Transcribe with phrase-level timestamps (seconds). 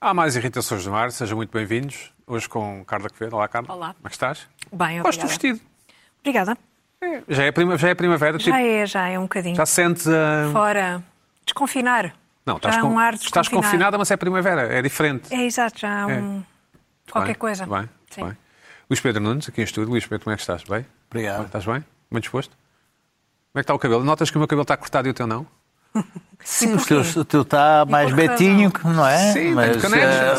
[0.00, 2.12] Há mais irritações no ar, sejam muito bem-vindos.
[2.26, 3.34] Hoje com Carla Quevedo.
[3.36, 3.72] Olá, Carla.
[3.74, 3.94] Olá.
[3.94, 4.46] Como é que estás?
[4.72, 5.26] Bem, Gosto do obrigada.
[5.28, 5.60] vestido.
[6.20, 6.58] Obrigada.
[7.00, 9.56] É, Já é, prima, já é primavera, tipo, Já é, já é um bocadinho.
[9.56, 10.50] já sentes a...
[10.52, 11.02] Fora.
[11.44, 12.14] Desconfinar.
[12.46, 15.32] Não, estás, já com- um ar estás confinada, mas é primavera, é diferente.
[15.34, 16.18] É exato, já há É.
[16.20, 16.44] um...
[17.10, 17.66] Qualquer Bem, coisa.
[17.66, 18.24] Bem, Sim.
[18.24, 18.36] bem.
[18.88, 19.90] Luís Pedro Nunes, aqui em estúdio.
[19.90, 20.62] Luís Pedro, como é que estás?
[20.64, 20.86] Bem?
[21.10, 21.38] Obrigado.
[21.38, 21.84] Bem, Estás bem?
[22.10, 22.50] Bem disposto?
[22.50, 24.04] Como é que está o cabelo?
[24.04, 25.46] Notas que o meu cabelo está cortado e o teu não?
[26.44, 29.32] Sim, teu, o teu está mais betinho, que não é?
[29.32, 30.34] Sim, mas, eh,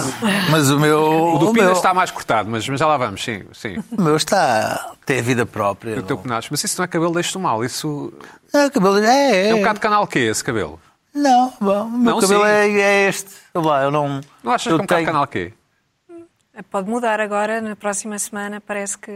[0.50, 1.04] mas o meu,
[1.36, 3.44] O do o Pina meu, está mais cortado, mas, mas já lá vamos, sim.
[3.54, 3.78] sim.
[3.92, 6.00] o meu está tem vida própria.
[6.00, 6.48] O teu penacho.
[6.50, 7.64] Mas isso não é cabelo, deixa-te mal.
[7.64, 8.12] Isso
[8.52, 10.80] Não, o cabelo é, é, é um bocado de canal que esse cabelo.
[11.14, 13.30] Não, bom, o meu Não, cabelo é, é este.
[13.54, 14.22] Lá, eu não.
[14.44, 15.54] Não achas que é um bocado de tenho- canal que
[16.64, 19.12] Pode mudar agora, na próxima semana, parece que.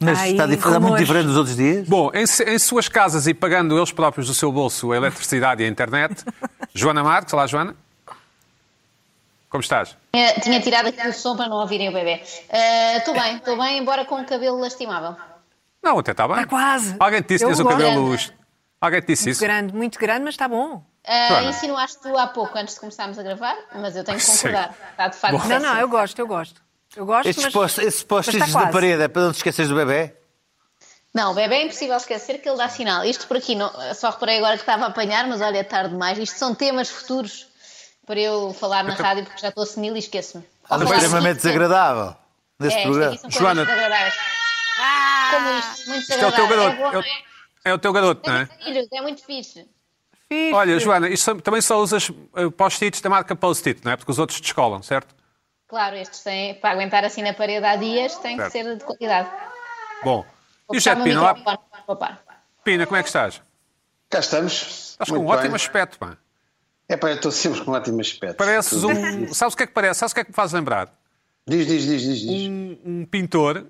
[0.00, 0.46] Mas está,
[0.78, 1.88] muito diferente dos outros dias.
[1.88, 5.66] Bom, em, em suas casas e pagando eles próprios do seu bolso a eletricidade e
[5.66, 6.24] a internet,
[6.74, 7.74] Joana Marques, olá Joana.
[9.48, 9.96] Como estás?
[10.12, 12.20] Tinha, tinha tirado aqui o som para não ouvirem o bebê.
[12.96, 15.16] Estou bem, estou bem, embora com o cabelo lastimável.
[15.82, 16.38] Não, até está bem.
[16.38, 16.96] Está quase.
[16.98, 18.16] Alguém te disse que tens o cabelo.
[18.80, 19.40] Alguém te disse Muito isso?
[19.40, 20.82] grande, muito grande, mas está bom.
[21.06, 21.48] Joana.
[21.50, 24.74] insinuaste tu há pouco, antes de começarmos a gravar, mas eu tenho que concordar.
[24.90, 26.63] Está de facto Não, não, eu gosto, eu gosto.
[26.96, 27.52] Eu gosto, Estes mas...
[27.52, 28.72] postos, esses mas postos está da quase.
[28.72, 30.14] parede é para não te esqueces do bebê?
[31.12, 33.04] Não, o bebê é impossível esquecer que ele dá sinal.
[33.04, 35.90] Isto por aqui, não, só reparei agora que estava a apanhar, mas olha, é tarde
[35.90, 36.18] demais.
[36.18, 37.46] Isto são temas futuros
[38.06, 40.44] para eu falar na rádio, porque já estou senil e esqueço-me.
[40.68, 42.16] Algo falar extremamente disto, desagradável
[42.58, 43.18] neste É, programa.
[43.28, 43.64] Joana.
[43.64, 44.14] desagradáveis.
[45.30, 46.76] Como isto, muito Isto é o teu desagradável.
[46.90, 46.96] garoto.
[46.96, 47.06] É bom,
[47.64, 47.70] É é?
[47.70, 48.46] é o teu garoto, não é?
[48.64, 49.66] Filhos, é muito fixe.
[50.28, 50.52] Fixe.
[50.54, 53.96] Olha, Joana, isto também só usas eh, post-its da marca Post-it, não é?
[53.96, 55.14] Porque os outros descolam, certo?
[55.74, 59.28] Claro, estes têm, para aguentar assim na parede há dias, tem que ser de qualidade.
[60.04, 60.24] Bom.
[60.68, 61.34] Vou E o Jet Pina?
[61.84, 62.22] Poupar.
[62.62, 63.42] Pina, como é que estás?
[64.08, 64.92] Cá estamos.
[64.92, 66.16] Estás com um ótimo aspecto, pá.
[66.88, 68.36] É pá, eu estou sempre com um ótimo aspecto.
[68.36, 69.26] Pareces um.
[69.34, 69.98] Sabes o que é que parece?
[69.98, 70.94] Sabes o que é que me faz lembrar?
[71.44, 72.20] Diz, diz, diz, diz.
[72.20, 72.48] diz.
[72.48, 73.66] um, um pintor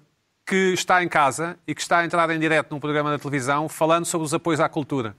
[0.47, 3.66] que está em casa e que está a entrar em direto num programa da televisão
[3.66, 5.16] falando sobre os apoios à cultura.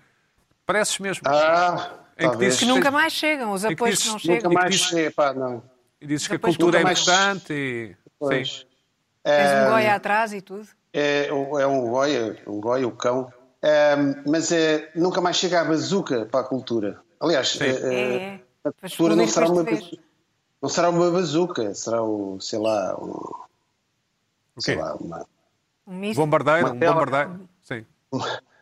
[0.68, 1.24] Pareces mesmo.
[1.28, 4.22] Ah, Em que dizes Que nunca mais chegam, os que apoios que dizes não nunca
[4.22, 4.52] chegam.
[4.52, 5.75] Nunca mais sei, pá, não.
[6.02, 7.96] E dizes que a cultura é mais- importante e.
[8.20, 8.50] Pois.
[8.60, 8.66] Sim.
[9.24, 10.68] Tens um goia atrás e tudo.
[10.94, 11.34] É, é
[11.68, 13.32] um goi, um goi, o cão.
[13.62, 13.96] Ah,
[14.28, 17.02] mas é, nunca mais chega a bazuca para a cultura.
[17.20, 17.70] Aliás, É,
[18.36, 18.40] é.
[18.64, 19.66] a cultura não será, uma,
[20.62, 23.10] não será uma bazuca, será o, sei lá, um,
[24.56, 24.82] O sei quê?
[24.82, 25.26] lá, uma,
[25.88, 26.20] Um misto.
[26.20, 27.48] Bombardeiro, Uma um.
[27.64, 27.86] Sim.
[28.12, 28.40] uma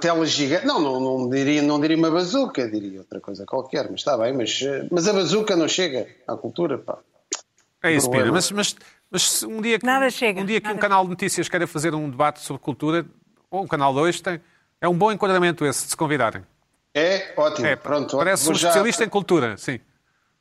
[0.00, 0.66] tela gigante.
[0.66, 4.32] Não, não, não, diria, não diria uma bazuca, diria outra coisa qualquer, mas está bem,
[4.36, 6.98] mas, eh, mas a bazuca não chega à cultura, pá.
[7.82, 8.10] É isso.
[8.10, 8.32] Pina.
[8.32, 8.76] Mas, mas,
[9.10, 11.66] mas um dia que, Nada chega, um, dia que um nada canal de notícias queira
[11.66, 13.06] fazer um debate sobre cultura,
[13.50, 14.40] ou um canal 2, tem,
[14.80, 16.44] é um bom enquadramento esse, de se convidarem.
[16.92, 18.16] É ótimo, É, pronto.
[18.16, 19.78] parece um já- especialista em cultura, sim.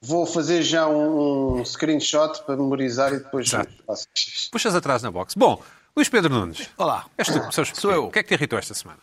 [0.01, 3.49] Vou fazer já um, um screenshot para memorizar e depois
[3.85, 4.07] faço.
[4.51, 5.33] Puxas atrás na box.
[5.35, 5.61] Bom,
[5.95, 6.69] Luís Pedro Nunes.
[6.77, 7.05] Olá.
[7.17, 8.05] És tu, Sou eu.
[8.05, 8.99] O que é que te irritou esta semana?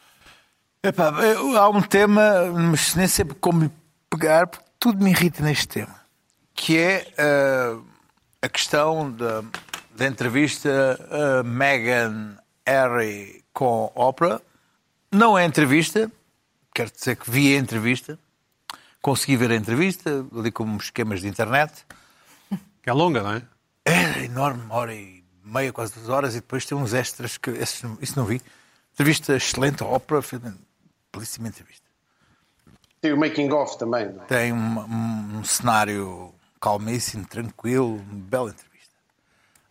[0.84, 3.72] Epá, eu- há um tema, mas nem sei como
[4.10, 5.98] pegar, porque tudo me irrita neste tema,
[6.54, 7.80] que é ah,
[8.42, 9.42] a questão da,
[9.96, 10.70] da entrevista
[11.40, 12.36] a Meghan
[12.66, 14.42] Harry com Oprah.
[15.10, 16.12] Não é entrevista,
[16.74, 18.18] quero dizer que vi a entrevista,
[19.00, 21.72] consegui ver a entrevista, ali com uns esquemas de internet.
[22.82, 23.42] Que é longa, não é?
[23.86, 27.48] Era enorme, uma hora e meia, quase duas horas, e depois tem uns extras que
[27.52, 28.42] esses isso não vi.
[28.92, 30.54] Entrevista excelente, a Oprah, uma
[31.14, 31.84] belíssima entrevista.
[33.00, 34.06] Tem o making of também.
[34.12, 34.26] não é?
[34.26, 38.94] Tem um, um- um cenário calmíssimo, tranquilo, uma bela entrevista.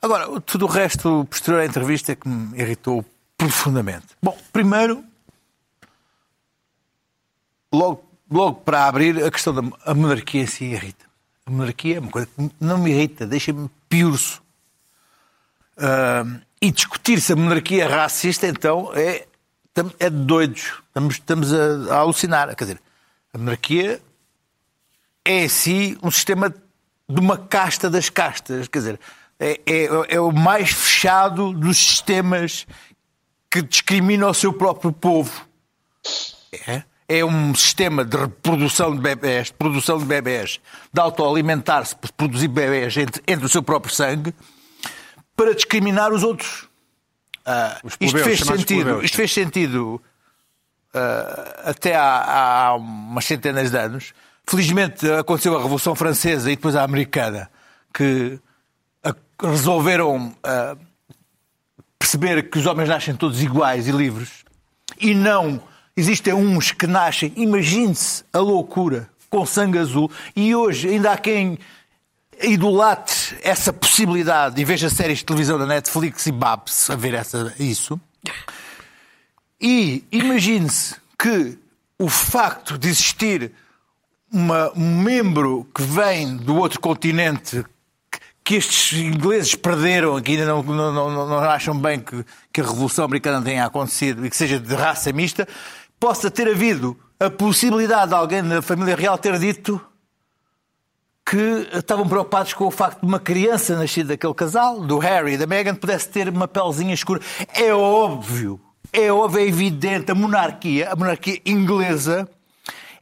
[0.02, 3.04] Agora, tudo o resto posterior à entrevista é que me irritou
[3.38, 4.08] profundamente.
[4.22, 5.04] Bom, primeiro,
[7.72, 11.06] logo, logo para abrir, a questão da monarquia em si irrita.
[11.46, 14.42] A monarquia é uma coisa que não me irrita, deixa-me piurso.
[15.78, 16.24] Ah,
[16.62, 19.28] e discutir se a monarquia é racista, então, é,
[20.00, 20.74] é de doidos.
[20.88, 22.56] Estamos, estamos a, a alucinar.
[22.56, 22.82] Quer dizer,
[23.34, 24.02] a monarquia
[25.26, 26.54] é em si um sistema
[27.10, 28.68] de uma casta das castas.
[28.68, 29.00] Quer dizer,
[29.40, 32.68] é, é, é o mais fechado dos sistemas
[33.50, 35.46] que discrimina o seu próprio povo.
[36.68, 40.60] É, é um sistema de reprodução de bebés, de produção de bebés,
[40.92, 44.34] de autoalimentar-se produzir bebés entre, entre o seu próprio sangue,
[45.36, 46.68] para discriminar os outros.
[47.84, 50.02] Os isto fez sentido, isto fez sentido
[50.94, 54.14] ah, até há, há umas centenas de anos.
[54.46, 57.50] Felizmente aconteceu a Revolução Francesa e depois a Americana,
[57.94, 58.40] que
[59.42, 60.78] resolveram ah,
[61.98, 64.44] perceber que os homens nascem todos iguais e livres.
[65.00, 65.62] E não
[65.96, 71.58] existem uns que nascem, imagine-se a loucura, com sangue azul, e hoje ainda há quem
[72.42, 77.54] idolatre essa possibilidade e veja séries de televisão da Netflix e Babs a ver essa,
[77.60, 78.00] isso.
[79.60, 81.58] E imagine-se que
[81.98, 83.52] o facto de existir
[84.32, 87.64] uma, um membro que vem do outro continente
[88.44, 92.66] que estes ingleses perderam, que ainda não, não, não, não acham bem que, que, a
[92.66, 95.48] Revolução Americana tenha acontecido e que seja de raça mista,
[95.98, 99.80] possa ter havido a possibilidade de alguém da família real ter dito
[101.26, 105.38] que estavam preocupados com o facto de uma criança nascida daquele casal, do Harry e
[105.38, 107.22] da Meghan, pudesse ter uma pelezinha escura.
[107.54, 108.60] É óbvio,
[108.92, 112.28] é óbvio, é evidente, a monarquia, a monarquia inglesa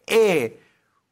[0.07, 0.53] é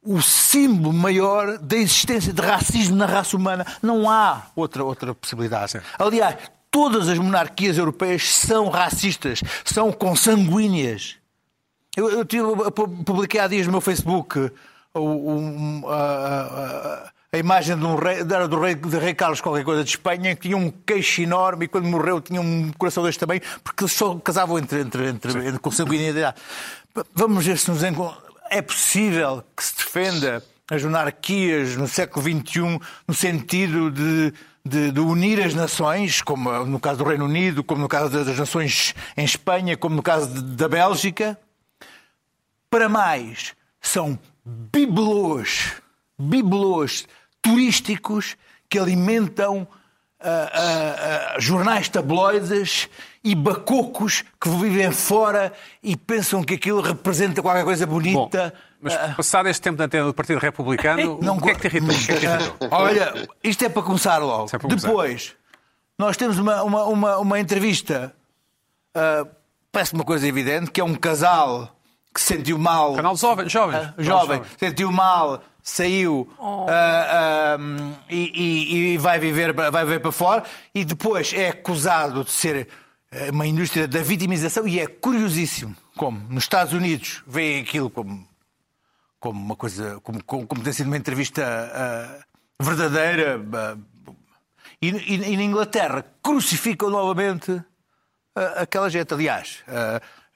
[0.02, 3.66] o símbolo maior da existência de racismo na raça humana.
[3.82, 5.72] Não há outra, outra possibilidade.
[5.72, 5.80] Sim.
[5.98, 6.36] Aliás,
[6.70, 11.16] todas as monarquias europeias são racistas, são consanguíneas.
[11.96, 14.50] Eu, eu, eu publiquei há dias no meu Facebook
[14.94, 19.84] um, a, a, imagem de um rei, era do rei, de rei Carlos qualquer coisa
[19.84, 23.40] de Espanha, que tinha um queixo enorme e quando morreu tinha um coração deste também,
[23.62, 26.36] porque eles só casavam entre, entre, entre, entre consanguinidade.
[27.14, 27.82] Vamos ver se nos
[28.50, 34.32] é possível que se defenda as monarquias no século XXI no sentido de,
[34.64, 38.36] de, de, unir as nações, como no caso do Reino Unido, como no caso das
[38.36, 41.38] nações em Espanha, como no caso da Bélgica.
[42.68, 44.18] Para mais, são
[44.72, 45.72] bibelôs,
[46.18, 47.06] bibelôs
[47.40, 48.36] turísticos
[48.68, 49.66] que alimentam uh,
[50.24, 52.88] uh, uh, jornais tabloides
[53.22, 55.52] e bacocos que vivem fora
[55.82, 58.52] e pensam que aquilo representa qualquer coisa bonita.
[58.54, 61.60] Bom, mas passado este tempo de antena do Partido Republicano, não, o que é que
[61.60, 61.96] te irritou?
[61.96, 62.68] Que é que irritou?
[62.70, 64.46] Olha, isto é para começar logo.
[64.46, 64.88] É para começar.
[64.88, 65.36] Depois,
[65.98, 68.14] nós temos uma, uma, uma, uma entrevista,
[69.70, 71.76] parece uma coisa evidente, que é um casal
[72.12, 72.94] que se sentiu mal.
[72.94, 73.80] Canal jovem, jovem.
[73.80, 76.64] Uh, jovem, sentiu mal, saiu oh.
[76.64, 82.30] uh, uh, e, e, vai, viver, vai viver para fora e depois é acusado de
[82.30, 82.68] ser
[83.32, 88.26] uma indústria da vitimização e é curiosíssimo como nos Estados Unidos veem aquilo como,
[89.18, 93.40] como uma coisa, como, como, como tem sido uma entrevista uh, verdadeira
[94.80, 97.62] e, e, e, na Inglaterra crucificam novamente
[98.56, 99.12] aquela gente.
[99.12, 99.62] Aliás,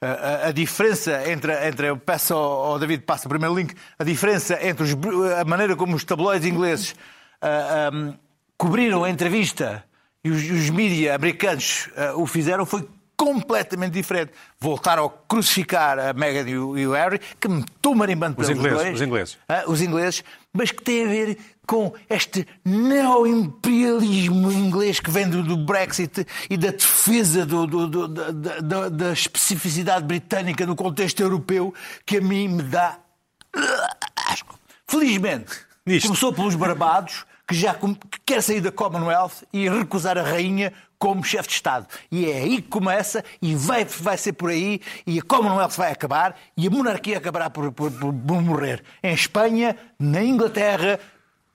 [0.05, 4.03] a, a, diferença entre, entre eu peço ao, ao David passa o primeiro link, a
[4.03, 4.91] diferença entre os,
[5.39, 6.95] a maneira como os tabloides ingleses
[7.41, 8.13] uh, um,
[8.57, 9.83] cobriram a entrevista
[10.23, 12.87] e os, os mídias americanos uh, o fizeram foi
[13.17, 14.33] completamente diferente.
[14.59, 18.95] Voltaram a crucificar a Meghan e o, Harry, que me tomam marimbando os ingleses, dois,
[18.95, 19.37] os ingleses.
[19.67, 20.23] Os ingleses,
[20.53, 26.57] mas que tem a ver com este neoimperialismo inglês que vem do, do, Brexit e
[26.57, 31.73] da defesa do, do, da, da, da especificidade britânica no contexto europeu,
[32.05, 32.99] que a mim me dá
[34.27, 34.59] asco.
[34.87, 35.53] Felizmente,
[35.85, 36.07] Nisto.
[36.07, 41.23] começou pelos Barbados, que já que quer sair da Commonwealth e recusar a rainha como
[41.23, 41.87] chefe de Estado.
[42.11, 45.91] E é aí que começa e vai, vai ser por aí e a Commonwealth vai
[45.91, 48.83] acabar e a monarquia acabará por, por, por morrer.
[49.03, 50.99] Em Espanha, na Inglaterra,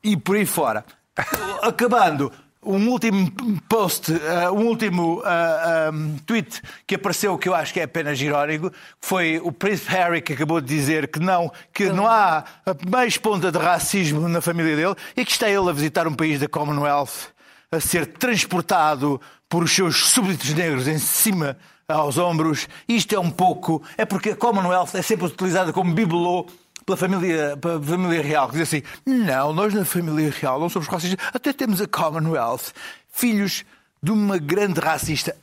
[0.03, 0.85] e por aí fora.
[1.63, 2.33] Acabando,
[2.63, 3.33] um último
[3.69, 7.85] post, uh, um último uh, eh, um, tweet que apareceu que eu acho que é
[7.85, 8.71] apenas irónico,
[9.01, 12.45] foi o Príncipe Harry que acabou de dizer que não, que não há
[12.89, 16.39] mais ponta de racismo na família dele e que está ele a visitar um país
[16.39, 17.33] da Commonwealth
[17.73, 21.57] a ser transportado por os seus súbditos negros em cima
[21.89, 22.69] aos ombros.
[22.89, 23.83] Isto é um pouco.
[23.97, 26.47] É porque a Commonwealth é sempre utilizada como bibelô
[26.91, 30.89] pela família, pela família real, que diz assim: não, nós na família real não somos
[30.89, 32.73] racistas, até temos a Commonwealth,
[33.13, 33.65] filhos
[34.03, 35.37] de uma grande racista.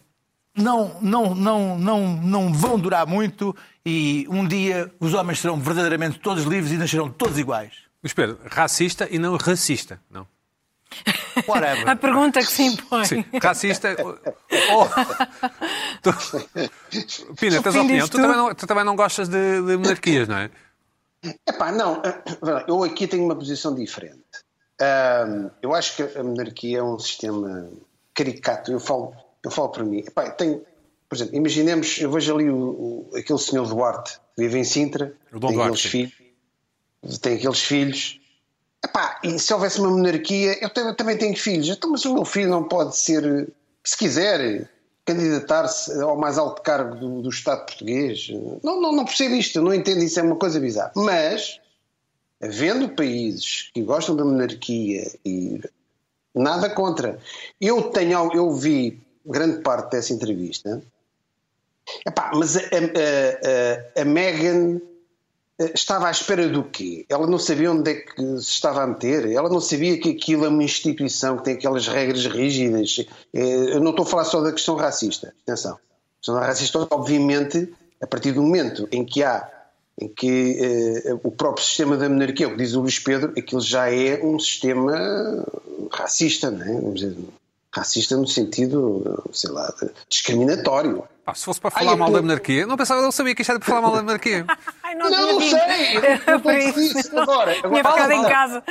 [0.55, 6.19] Não, não, não, não, não vão durar muito e um dia os homens serão verdadeiramente
[6.19, 7.73] todos livres e nascerão todos iguais.
[8.01, 10.27] Mas espera, racista e não racista, não?
[11.47, 11.87] Whatever.
[11.87, 13.05] A pergunta que se impõe.
[13.05, 13.95] Sim, racista.
[14.71, 14.87] Oh.
[16.01, 16.13] Tu...
[17.35, 18.07] Pina, tens opinião?
[18.07, 20.49] Tu também, não, tu também não gostas de, de monarquias, não é?
[21.45, 22.01] Epá, não,
[22.67, 24.23] eu aqui tenho uma posição diferente.
[25.61, 27.69] eu acho que a monarquia é um sistema
[28.13, 28.71] caricato.
[28.71, 29.99] Eu falo, eu falo para mim.
[29.99, 30.63] Epá, tenho,
[31.09, 35.13] por exemplo, imaginemos, eu vejo ali o, o, aquele senhor Duarte que vive em Sintra,
[35.33, 36.13] o tem, aqueles filhos,
[37.21, 38.19] tem aqueles filhos.
[38.83, 42.49] Epá, e se houvesse uma monarquia, eu também tenho filhos, então, mas o meu filho
[42.49, 43.51] não pode ser,
[43.83, 44.69] se quiser,
[45.07, 48.27] candidatar-se ao mais alto cargo do, do, Estado português.
[48.61, 50.91] Não, não, não percebo isto, não entendo isso, é uma coisa bizarra.
[50.97, 51.61] Mas,
[52.43, 55.61] havendo países que gostam da monarquia e
[56.35, 57.17] nada contra,
[57.59, 60.83] eu tenho, eu vi grande parte dessa entrevista.
[62.05, 64.81] Epá, mas a, a, a, a Meghan
[65.73, 67.05] estava à espera do quê?
[67.09, 70.45] Ela não sabia onde é que se estava a meter, ela não sabia que aquilo
[70.45, 73.05] é uma instituição que tem aquelas regras rígidas.
[73.33, 75.73] Eh, Eu não estou a falar só da questão racista, atenção.
[75.73, 79.49] A questão racista, obviamente, a partir do momento em que há
[79.99, 80.59] em que
[81.05, 84.23] eh, o próprio sistema da monarquia, o que diz o Luís Pedro, aquilo já é
[84.23, 84.93] um sistema
[85.91, 86.81] racista, não é?
[86.81, 87.17] Vamos dizer,
[87.73, 89.71] racista no sentido, sei lá,
[90.09, 91.03] discriminatório.
[91.25, 93.35] Pá, se fosse para Ai, falar eu mal tô- da monarquia, não pensava, não sabia
[93.35, 94.45] que isto era para falar mal da monarquia.
[94.81, 95.59] Ai, não, Não, não sei,
[96.25, 97.55] não estou isso, agora.
[97.63, 98.63] Agora, fala, em casa.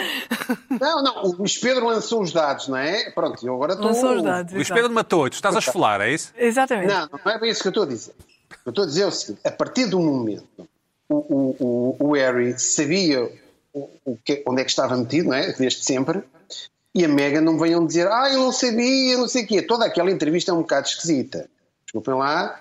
[0.80, 3.10] Não, não, o Luís Pedro lançou os dados, não é?
[3.10, 3.86] Pronto, eu agora estou.
[3.88, 4.52] Lançou os dados.
[4.54, 4.68] Luís.
[4.68, 6.32] Pedro matou, tu estás a esfolar, é isso?
[6.36, 6.88] Exatamente.
[6.88, 8.14] Não, não é bem isso que eu estou a dizer.
[8.64, 10.66] Eu estou a dizer é o seguinte: a partir do momento
[11.08, 13.30] o, o, o, o Harry sabia
[13.74, 15.52] o, o que, onde é que estava metido, não é?
[15.52, 16.22] Desde sempre,
[16.96, 19.60] e a Megan não venham dizer, ah, eu não sabia, não sei o quê.
[19.62, 21.48] Toda aquela entrevista é um bocado esquisita.
[21.84, 22.58] Desculpem lá.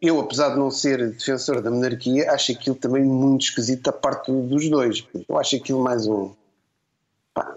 [0.00, 4.30] Eu, apesar de não ser defensor da monarquia, acho aquilo também muito esquisito da parte
[4.30, 5.04] dos dois.
[5.28, 6.30] Eu acho aquilo mais um.
[7.34, 7.56] pá,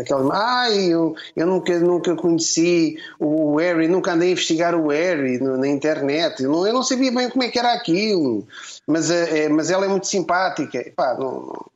[0.00, 5.38] Aquela, ai, eu, eu nunca, nunca conheci o Harry, nunca andei a investigar o Harry
[5.40, 8.46] na internet, eu não, eu não sabia bem como é que era aquilo,
[8.86, 10.92] mas, eh, mas ela é muito simpática.
[11.18, 11.66] Não, não-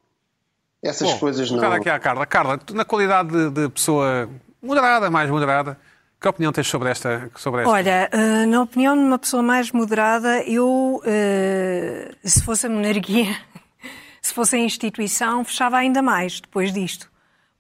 [0.87, 1.73] essas Bom, coisas não.
[1.73, 2.26] aqui à Carla.
[2.26, 4.28] Carla, tu, na qualidade de, de pessoa
[4.62, 5.78] moderada, mais moderada,
[6.21, 7.31] que opinião tens sobre esta?
[7.37, 7.73] Sobre esta?
[7.73, 13.37] Olha, eh, na opinião de uma pessoa mais moderada, eu, eh, se fosse a monarquia,
[14.23, 17.11] se fosse a instituição, fechava ainda mais depois disto.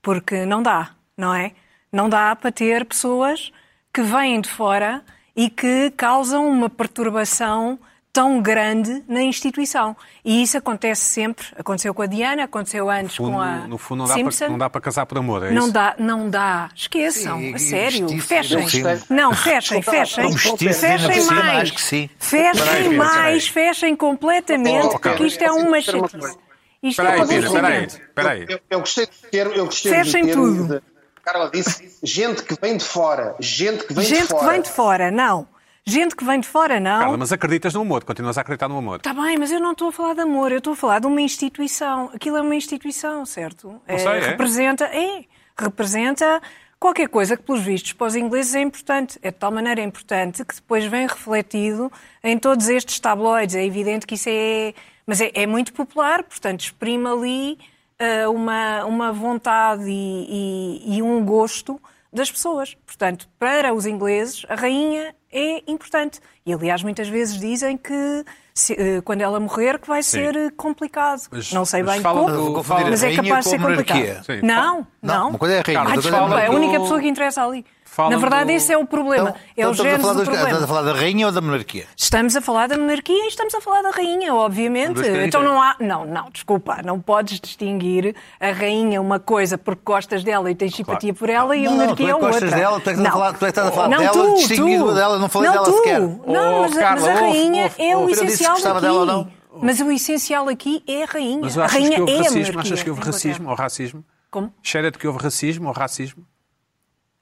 [0.02, 1.52] Porque não dá, não é?
[1.92, 3.52] Não dá para ter pessoas
[3.92, 5.02] que vêm de fora
[5.34, 7.78] e que causam uma perturbação
[8.16, 9.94] tão grande na instituição.
[10.24, 11.44] E isso acontece sempre.
[11.58, 14.38] Aconteceu com a Diana, aconteceu antes fundo, com a no fundo não, dá Simpson.
[14.38, 15.72] para, não dá para casar por amor, é Não isso?
[15.72, 16.70] dá, não dá.
[16.74, 18.08] Esqueçam, Sim, a sério.
[18.08, 19.02] justiça, Fechem.
[19.10, 20.32] não fechem, fechem.
[20.32, 21.74] Justiça, Fechem cima, mais.
[21.76, 22.10] sim.
[22.18, 26.38] Fechem Peraí, mais, fechem completamente, Oh, porque isto é uma uma chatice.
[26.82, 27.94] Isto Espera aí, é um Pina, espera aí, aborrecimento.
[28.08, 28.46] espera aí.
[28.48, 30.74] Eu, eu gostei de ter, eu gostei Fechem de ter tudo.
[30.76, 30.82] de-
[31.22, 34.44] Carla disse gente que vem de fora, gente que vem de Gente fora.
[34.46, 35.46] que vem de fora, não.
[35.88, 36.98] Gente que vem de fora, não.
[36.98, 38.96] Carla, mas acreditas no amor, continuas a acreditar no amor.
[38.96, 41.06] Está bem, mas eu não estou a falar de amor, eu estou a falar de
[41.06, 42.10] uma instituição.
[42.12, 43.80] Aquilo é uma instituição, certo?
[43.86, 44.18] É, sei, é?
[44.30, 45.24] Representa, é,
[45.56, 46.42] representa
[46.80, 49.16] qualquer coisa que, pelos vistos, para os ingleses é importante.
[49.22, 51.90] É de tal maneira importante que depois vem refletido
[52.24, 53.54] em todos estes tabloides.
[53.54, 54.74] É evidente que isso é.
[55.06, 57.58] Mas é, é muito popular, portanto, exprime ali
[58.00, 61.80] ah, uma, uma vontade e, e- e um gosto
[62.12, 62.76] das pessoas.
[62.84, 66.18] Portanto, para os ingleses, a rainha é importante.
[66.44, 68.24] E, aliás, muitas vezes dizem que
[68.54, 71.20] se- eh, quando ela morrer que vai ser eh, complicado.
[71.30, 74.24] Mas- não sei bem como, do- mas é capaz de ser complicado.
[74.24, 74.40] Sim.
[74.42, 75.28] Não, Não, não.
[75.30, 77.64] uma coisa é a rainha, Ah, desculpa, é a única pessoa que interessa ali.
[77.96, 79.30] Fala Na verdade, do- esse é o problema.
[79.30, 80.66] Então, é o então estamos, a falar do dos- estamos a problema.
[80.66, 81.86] falar da rainha ou da monarquia?
[81.96, 85.00] Estamos a falar da monarquia e estamos a falar da rainha, obviamente.
[85.24, 85.76] Então não há.
[85.80, 90.74] Não, não, desculpa, não podes distinguir a rainha uma coisa porque gostas dela e tens
[90.76, 92.58] simpatia por ela e a Não, não, monarquia tu é é que gostas outra.
[92.58, 94.12] dela, tu é que estás a falar- tu é que estás a falar não, dela,
[94.12, 94.94] tu, distinguido tu.
[94.94, 95.76] dela, não falei não, dela tu.
[95.78, 96.00] sequer.
[96.00, 96.18] Não,
[96.58, 98.86] Oh, mas, a- Carla, mas a ouve, rainha ouve, é o que essencial gostava aqui.
[98.86, 99.28] dela ou não.
[99.62, 101.40] Mas o essencial aqui é a rainha.
[101.40, 102.60] Mas a rainha que houve é a monarquia.
[102.60, 104.04] Achas que houve racismo ou racismo?
[104.30, 104.52] Como?
[104.62, 106.22] Cheira-te que houve racismo ou racismo?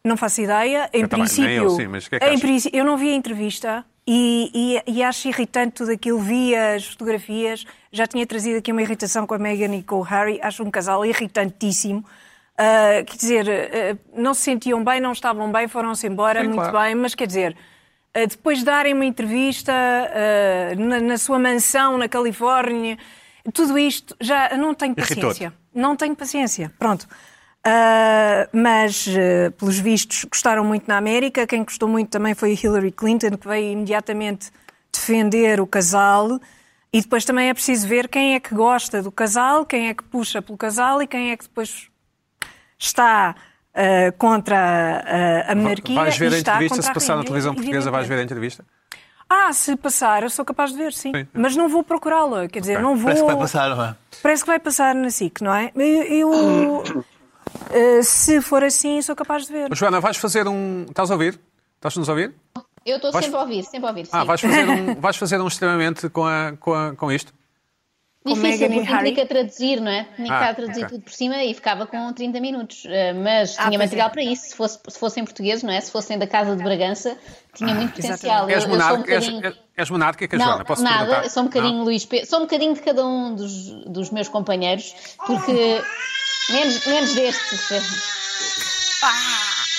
[0.07, 0.91] Não faço ideia.
[0.93, 2.99] Em Eu também, princípio, nem eu, sim, mas que é que em princípio, eu não
[2.99, 6.19] vi a entrevista e, e, e acho irritante tudo aquilo.
[6.19, 10.03] Vi as fotografias, já tinha trazido aqui uma irritação com a Meghan e com o
[10.03, 10.39] Harry.
[10.43, 12.05] Acho um casal irritantíssimo.
[12.57, 16.71] Ah, quer dizer, ah, não se sentiam bem, não estavam bem, foram-se embora, Sim, muito
[16.71, 16.87] claro.
[16.87, 17.57] bem, mas quer dizer,
[18.13, 19.73] ah, depois de darem uma entrevista
[20.77, 22.99] na, na sua mansão na Califórnia,
[23.53, 25.53] tudo isto, já não tenho paciência.
[25.75, 26.73] Não tenho paciência.
[26.79, 27.09] Pronto.
[27.65, 31.47] Ah, mas, ah, pelos vistos, gostaram muito na América.
[31.47, 34.51] Quem gostou muito também foi a Hillary Clinton, que veio imediatamente
[34.93, 36.39] defender o casal.
[36.93, 40.05] E depois também é preciso ver quem é que gosta do casal, quem é que
[40.05, 41.89] puxa pelo casal e quem é que depois
[42.79, 43.35] está
[43.75, 44.57] ah, contra
[45.47, 45.97] ah, a monarquia.
[45.97, 48.65] Vais ver e a entrevista, se a passar na televisão portuguesa, vais ver a entrevista?
[49.29, 51.11] Ah, se passar, eu sou capaz de ver, sim.
[51.13, 51.27] Sim.
[51.33, 52.47] Mas não vou procurá-la.
[52.47, 53.07] Quer dizer, não vou.
[53.07, 53.97] Parece que vai passar, não é?
[54.23, 55.73] Parece que vai passar na SIC, não é?
[55.75, 56.85] Eu,
[57.71, 59.69] eu, eh, se for assim, sou capaz de ver.
[59.69, 60.85] Mas, Joana, vais fazer um.
[60.89, 61.39] Estás a ouvir?
[61.77, 62.35] Estás-nos a ouvir?
[62.87, 64.09] Eu estou Vais- sempre a ouvir, sempre a ouvir.
[64.13, 64.27] Ah, sim.
[64.27, 67.33] vais fazer um, vais fazer um extremamente com, a, com, a- com isto?
[68.27, 70.05] Difícil, porque que traduzir, não é?
[70.17, 70.97] Tinha que Ah, estar a traduzir ok.
[70.97, 72.83] tudo por cima e ficava com 30 minutos.
[72.87, 72.89] Uh,
[73.23, 74.11] Mas Ah, tinha pois material é.
[74.11, 74.47] para isso.
[74.49, 75.79] Se, fosse, se fossem portugueses, não é?
[75.79, 77.19] Se fossem da Casa de Bragança,
[77.55, 78.49] tinha muito potencial.
[78.49, 79.57] És, Eu, eu sou um monarca, és, bocadinho...
[79.77, 80.65] és monárquica, Não, Joana?
[80.65, 81.29] Posso nada, perguntar?
[81.29, 81.85] sou um bocadinho Não?
[81.85, 84.95] Luís Pedro, sou um bocadinho de cada um dos, dos meus companheiros,
[85.27, 85.83] porque
[86.51, 87.57] menos, menos deste.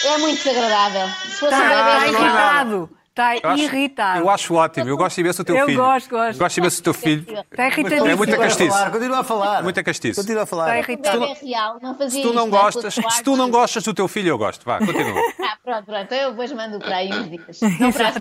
[0.06, 1.08] É muito desagradável.
[1.24, 2.90] Se fosse um Está bebê Tá irritado.
[3.16, 4.20] Está Eu acho- irritado.
[4.20, 4.90] Eu acho ótimo.
[4.90, 5.78] Eu gosto imenso do teu Eu filho.
[5.78, 6.38] gosto, gosto.
[6.38, 7.22] Gosto imenso do teu filho.
[7.50, 8.08] Está irritadíssimo.
[8.08, 8.70] É muita Continua a castiço.
[8.72, 9.64] falar, Continua a falar.
[9.64, 10.20] Muita castiço.
[10.22, 10.64] Continua a falar.
[10.66, 11.20] Está irritado.
[11.22, 12.60] bebê real não fazia Se tu não isto, é?
[12.62, 14.66] gostas, se tu não gostas do teu filho, eu gosto.
[14.66, 15.22] Vá, continua.
[15.40, 16.14] Ah, pronto, pronto.
[16.14, 17.60] Eu depois mando para aí uns dias.
[17.80, 18.16] Não para as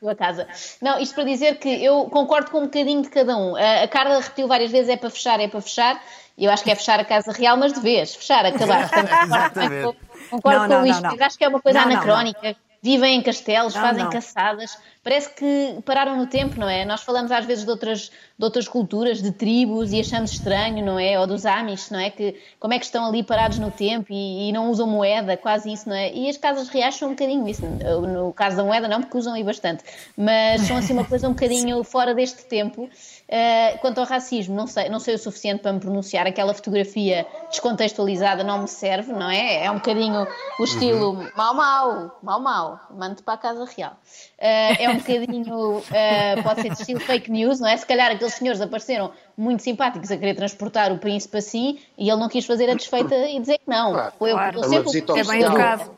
[0.00, 0.48] tua casa.
[0.80, 3.54] Não, isto para dizer que eu concordo com um bocadinho de cada um.
[3.54, 6.00] A a Carla repetiu várias vezes: é para fechar, é para fechar.
[6.38, 8.14] E eu acho que é fechar a Casa Real, mas de vez.
[8.14, 8.84] Fechar, acabar.
[9.24, 9.98] Exatamente.
[10.30, 10.94] Concordo Não, com não, o Luís.
[10.94, 11.10] não, não.
[11.10, 11.26] Pedro.
[11.26, 12.56] Acho que é uma coisa Não, não, anacrónica.
[12.80, 14.10] Vivem em castelos, Não, fazem não.
[14.10, 14.78] caçadas.
[15.02, 16.84] Parece que pararam no tempo, não é?
[16.84, 20.96] Nós falamos às vezes de outras, de outras culturas, de tribos, e achamos estranho, não
[20.98, 21.18] é?
[21.18, 22.08] Ou dos Amish, não é?
[22.08, 25.72] Que, como é que estão ali parados no tempo e, e não usam moeda, quase
[25.72, 26.12] isso, não é?
[26.12, 27.66] E as casas reais são um bocadinho isso.
[27.66, 29.82] No caso da moeda, não, porque usam aí bastante.
[30.16, 32.84] Mas são assim uma coisa um bocadinho fora deste tempo.
[32.84, 36.26] Uh, quanto ao racismo, não sei, não sei o suficiente para me pronunciar.
[36.26, 39.64] Aquela fotografia descontextualizada não me serve, não é?
[39.64, 40.26] É um bocadinho
[40.60, 41.28] o estilo Uhum.
[41.36, 43.96] mau, mau, mau, mau, mando para a Casa Real.
[44.40, 47.76] Uh, é um bocadinho, uh, pode ser de estilo fake news, não é?
[47.76, 52.20] Se calhar aqueles senhores apareceram muito simpáticos a querer transportar o príncipe assim e ele
[52.20, 53.92] não quis fazer a desfeita e dizer que não.
[53.94, 54.12] Claro.
[54.16, 54.60] Foi eu Claro.
[54.60, 55.90] que É uma visita É bem educado.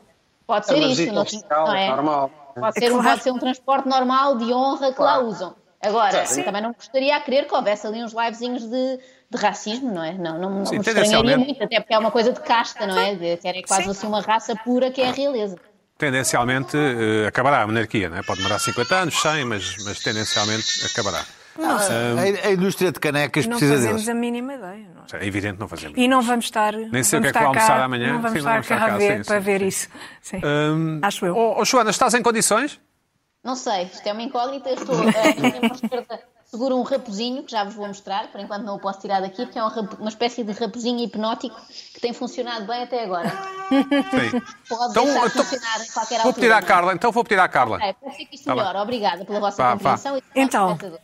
[0.47, 1.87] Pode É ser isto, visita não, oficial, não é?
[1.89, 2.31] normal.
[2.55, 3.09] Pode É ser, um, claro.
[3.11, 5.21] pode ser um transporte normal de honra que Claro.
[5.21, 5.55] lá usam.
[5.79, 6.43] Agora, Sim.
[6.43, 10.13] também não gostaria a crer que houvesse ali uns livezinhos de, de racismo, não é?
[10.13, 12.97] Não, não, não Sim, me estranharia muito, até porque é uma coisa de casta, não
[12.99, 13.15] é?
[13.15, 15.57] De, que é quase assim uma raça pura que é a realeza.
[16.01, 18.23] Tendencialmente eh, acabará a monarquia, não é?
[18.23, 21.23] Pode demorar 50 anos, 100, mas, mas tendencialmente acabará.
[21.59, 24.09] A, a indústria de canecas Não precisa fazemos deles.
[24.09, 24.87] a mínima ideia.
[24.95, 25.23] Não é?
[25.23, 25.95] É evidente não fazemos.
[25.95, 26.73] E não vamos estar.
[26.73, 28.13] Nem sei o vamos que é que vou estar cá- almoçar amanhã.
[28.13, 29.59] Não vamos Sim, não estar vamos cá estar a cá, ver, sim, para sim, ver
[29.59, 29.67] sim.
[29.67, 29.87] isso.
[30.21, 30.41] Sim.
[30.43, 31.35] Hum, Acho eu.
[31.37, 32.79] Oh, oh, Joana, estás em condições?
[33.43, 34.69] Não sei, isto é uma incógnita.
[34.71, 35.11] Estou, eh,
[36.51, 39.45] seguro um raposinho, que já vos vou mostrar, por enquanto não o posso tirar daqui,
[39.45, 41.55] porque é um uma espécie de raposinho hipnótico
[41.93, 43.29] que tem funcionado bem até agora.
[43.69, 44.41] Sim.
[44.67, 46.33] Pode Então, deixar então, funcionar em qualquer Vou altura.
[46.33, 46.61] pedir à?
[46.61, 47.81] Carla, então vou pedir à Carla.
[47.81, 48.63] É, pode ser que isto Tá bem.
[48.63, 48.79] melhore.
[48.83, 49.77] Obrigada pela vossa Vá, vá.
[49.77, 50.17] compreensão.
[50.17, 50.71] e Então.
[50.73, 50.99] espectador.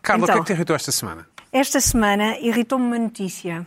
[0.00, 0.44] Carla, o que é Então.
[0.44, 1.26] que te irritou esta semana?
[1.52, 3.66] Esta semana irritou-me uma notícia.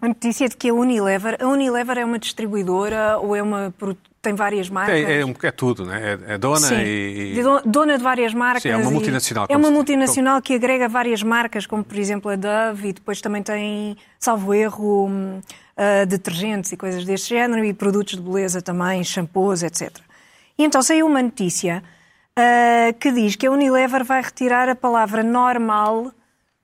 [0.00, 1.36] Uma notícia de que a Unilever.
[1.42, 3.74] A Unilever é uma distribuidora ou é uma.
[4.28, 4.94] Tem várias marcas?
[4.94, 6.18] É, é, é tudo, né?
[6.28, 6.82] é, é dona Sim.
[6.82, 7.42] e.
[7.64, 8.62] Dona de várias marcas.
[8.62, 12.36] Sim, é uma multinacional, É uma multinacional que agrega várias marcas, como por exemplo a
[12.36, 15.10] Dove, e depois também tem, salvo erro,
[15.76, 19.90] ah, detergentes e coisas deste género, e produtos de beleza também, shampoos, etc.
[20.58, 21.82] E então saiu uma notícia
[22.36, 26.12] ah, que diz que a Unilever vai retirar a palavra normal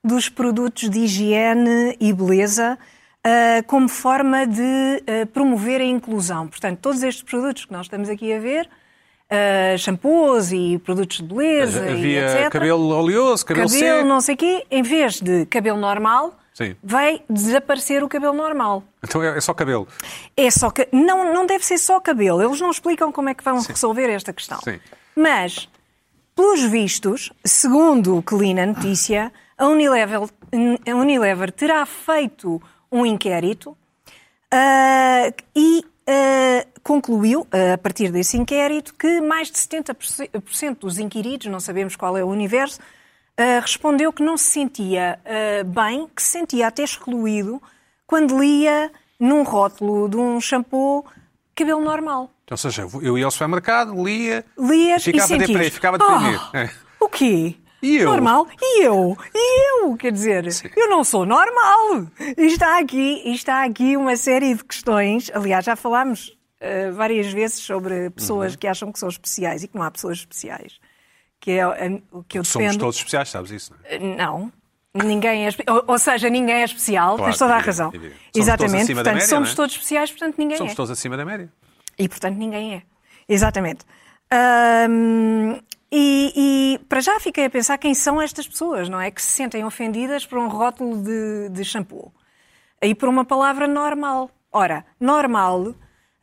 [0.05, 2.79] dos produtos de higiene e beleza
[3.67, 4.63] como forma de
[5.07, 6.47] ah, promover a inclusão.
[6.47, 8.69] Portanto, todos estes produtos que nós estamos aqui a ver,
[9.31, 12.51] ah, shampoos e produtos de beleza e Havia etc.
[12.51, 14.09] cabelo oleoso, cabelo, cabelo, seco.
[14.09, 16.77] não sei o quê, em vez de cabelo normal, Sim.
[16.83, 18.85] vai desaparecer o cabelo normal.
[19.03, 19.89] Então é, é só cabelo.
[20.37, 22.43] É só que não, não deve ser só cabelo.
[22.43, 24.61] Eles não explicam como é que vão resolver esta questão.
[24.63, 24.79] Sim.
[25.17, 25.69] Mas,
[26.35, 32.61] pelos vistos, segundo o que li na notícia, a Unilever, a Unilever terá feito
[32.91, 33.77] um inquérito
[34.51, 41.47] ah, e ah, concluiu, ah, a partir desse inquérito, que mais de 70% dos inquiridos,
[41.47, 42.79] não sabemos qual é o universo,
[43.63, 45.19] respondeu que não se sentia
[45.67, 47.61] bem, que se sentia até excluído
[48.07, 51.05] quando lia num rótulo de um shampoo
[51.53, 52.31] cabelo normal.
[52.49, 54.45] Ou seja, eu ia ao supermercado, lia.
[54.57, 55.49] Lias Ficava e sentias...
[55.49, 56.41] deprimido, ficava deprimido.
[56.53, 56.71] "Ah, É.
[57.01, 57.57] O quê?
[57.83, 58.11] E eu?
[58.11, 58.47] Normal?
[58.61, 59.17] E eu?
[59.91, 59.97] Eu?
[59.97, 62.07] Quer dizer, eu não sou normal.
[62.37, 65.31] E está aqui, está aqui uma série de questões.
[65.35, 68.59] Aliás, já falámos eh, várias vezes sobre pessoas Uhum.
[68.59, 70.79] que acham que são especiais e que não há pessoas especiais.
[71.41, 72.81] Que é eh, o que eu Somos defendo.
[72.81, 73.73] todos especiais, sabes isso?
[73.73, 74.17] Não é?
[74.17, 74.53] Não.
[74.97, 77.91] Ninguém é ou, ou seja, ninguém é especial, Claro, tens toda a razão.
[77.91, 79.55] Somos todos Exatamente, portanto, média, somos é?
[79.57, 80.77] todos especiais, portanto ninguém Somos é.
[80.77, 81.53] todos acima da média.
[81.99, 82.83] E, portanto, ninguém é.
[83.29, 83.85] Exatamente.
[85.97, 89.13] E, e, para já fiquei a pensar quem são estas pessoas, não é?
[89.13, 92.13] Que se sentem ofendidas por um rótulo de, de shampoo
[92.83, 94.29] e por uma palavra normal.
[94.51, 95.73] Ora, normal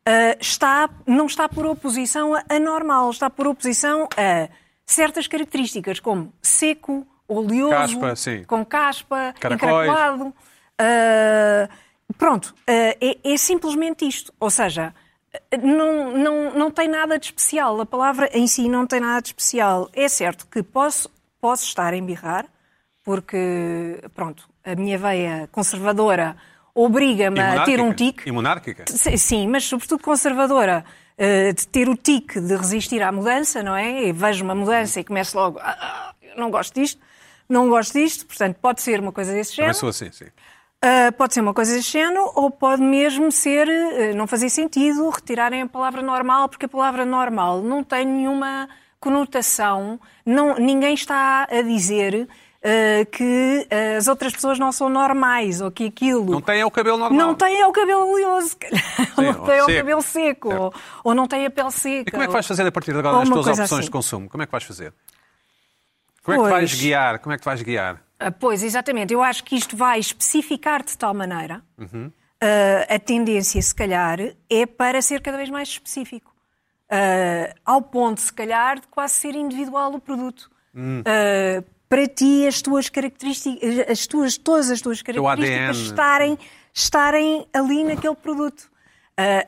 [0.05, 4.49] ah, está, não está por oposição a anormal, está por oposição a
[4.86, 9.88] certas características, como seco, oleoso, Caspa, com caspa, Caracóis.
[9.88, 10.34] encaracolado.
[10.77, 11.69] Ah,
[12.17, 14.34] pronto, ah, é, é simplesmente isto.
[14.38, 14.93] Ou seja,
[15.62, 17.80] não, não, não tem nada de especial.
[17.82, 19.89] A palavra em si não tem nada de especial.
[19.94, 22.46] É certo que posso, posso estar a embirrar,
[23.04, 26.36] porque, pronto, a minha veia conservadora
[26.74, 28.28] obriga-me a ter um tique.
[28.28, 28.86] E monárquica?
[28.88, 30.86] Sim, mas sobretudo conservadora,
[31.17, 34.12] eh, de ter o tique de resistir à mudança, não é?
[34.13, 37.02] Vejo uma mudança e começo logo, ah, ah, não gosto disto,
[37.50, 39.78] não gosto disto, portanto pode ser uma coisa desse Também género.
[39.78, 40.28] sou assim, sim.
[40.84, 45.08] Uh, pode ser uma coisa deste género ou pode mesmo ser, uh, não fazer sentido,
[45.10, 48.67] retirarem a palavra normal, porque a palavra normal não tem nenhuma
[49.00, 55.70] conotação, não, ninguém está a dizer uh, que as outras pessoas não são normais ou
[55.70, 56.32] que aquilo.
[56.32, 57.28] Não têm o cabelo normal.
[57.28, 58.50] Não têm o cabelo oleoso.
[58.50, 62.10] Sim, não têm o cabelo seco, ou, ou não têm a pele seca.
[62.10, 63.82] E como é que vais fazer a partir de agora nas tuas opções assim.
[63.82, 64.28] de consumo?
[64.28, 64.91] Como é que vais fazer?
[66.24, 67.20] Como é que vais guiar?
[67.20, 68.02] Como é que vais guiar?
[68.21, 69.13] Ah, Pois, exatamente.
[69.13, 72.12] Eu acho que isto vai especificar de tal maneira Uhum.
[72.41, 76.34] ah, a tendência, se calhar, é para ser cada vez mais específico.
[76.89, 80.51] Ah, ao ponto, se calhar, de quase ser individual o produto.
[80.75, 81.01] Hum.
[81.05, 86.39] Ah, para ti, as tuas características, as tuas, todas as tuas características estarem,
[86.73, 88.69] estarem ali naquele produto.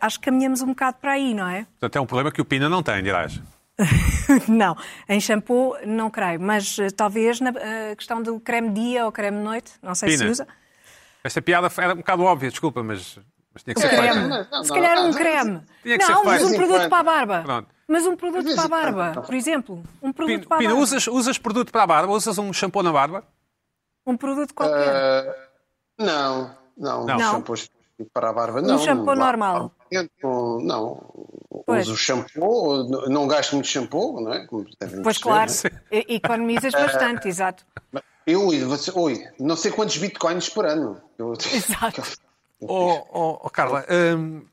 [0.02, 1.64] Acho que caminhamos um bocado para aí, não é?
[1.80, 3.42] Portanto, é um problema que o Pina não tem, dirás.
[4.48, 4.76] não,
[5.10, 9.38] em shampoo não creio, mas eh, talvez na eh, questão do creme dia ou creme
[9.40, 10.32] noite, não sei se Pina.
[10.32, 10.48] usa.
[11.24, 13.18] Esta piada era um bocado óbvia, desculpa, mas,
[13.54, 14.06] mas tinha que ser Creme.
[14.14, 14.28] feita.
[14.28, 15.62] não, não, se calhar um não, creme.
[15.82, 16.54] Tinha que ser Não, mas feito.
[16.54, 17.42] um produto para a barba.
[17.44, 17.68] Pronto.
[17.88, 19.84] Mas um produto para a sim, barba, por exemplo.
[20.02, 20.84] Um produto Pina, para a Pina, barba.
[20.84, 22.14] usas, usas produto para a barba?
[22.14, 23.24] Usas um shampoo na barba?
[24.06, 24.96] Um produto qualquer.
[24.96, 25.36] Ah,
[26.00, 27.18] não, não, Não.
[27.18, 27.32] não.
[27.32, 27.70] shampoos
[28.14, 28.78] para a barba, não.
[28.80, 29.72] shampoo Não, normal.
[30.24, 31.14] Não, não.
[31.66, 31.88] Pois.
[31.88, 34.46] Uso shampoo, não- gasto muito shampoo, não é?
[34.48, 35.52] Como devem pois claro,
[35.92, 37.66] economizas bastante, exato.
[38.26, 41.02] Eu, você, ui, não sei quantos bitcoins por ano.
[41.18, 42.02] Eu- Exato.
[42.66, 43.86] Oh, oh, oh, Carla,
[44.18, 44.46] hum,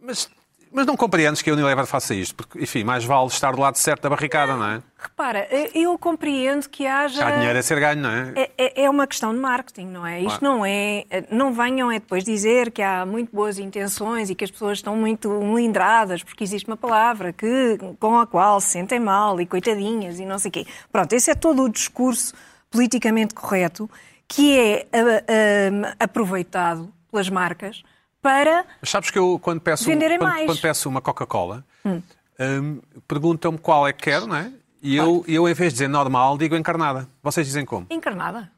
[0.00, 0.30] mas,
[0.72, 2.34] mas não compreendes que a Unilever faça isto?
[2.34, 4.82] Porque, enfim, mais vale estar do lado certo da barricada, não é?
[4.98, 7.26] Repara, eu compreendo que haja.
[7.26, 8.32] Há dinheiro a ser ganho, não é?
[8.36, 10.20] É, é- é uma questão de marketing, não é?
[10.20, 10.56] Isto Claro.
[10.56, 11.04] não é.
[11.30, 14.96] Não venham é depois dizer que há muito boas intenções e que as pessoas estão
[14.96, 20.18] muito melindradas porque existe uma palavra que, com a qual se sentem mal e coitadinhas
[20.18, 20.66] e não sei o quê.
[20.90, 22.32] Pronto, esse é todo o discurso
[22.70, 23.90] politicamente correto
[24.28, 27.82] que é ah, ah, aproveitado pelas marcas
[28.22, 28.64] para.
[28.84, 30.46] Sabes que eu, quando peço, Venderem quando, mais.
[30.46, 34.50] quando peço uma Coca-Cola, hum, perguntam-me qual é que quero, não é?
[34.80, 37.08] E eu, eu, em vez de dizer normal, digo encarnada.
[37.22, 37.86] Vocês dizem como?
[37.90, 38.50] Encarnada.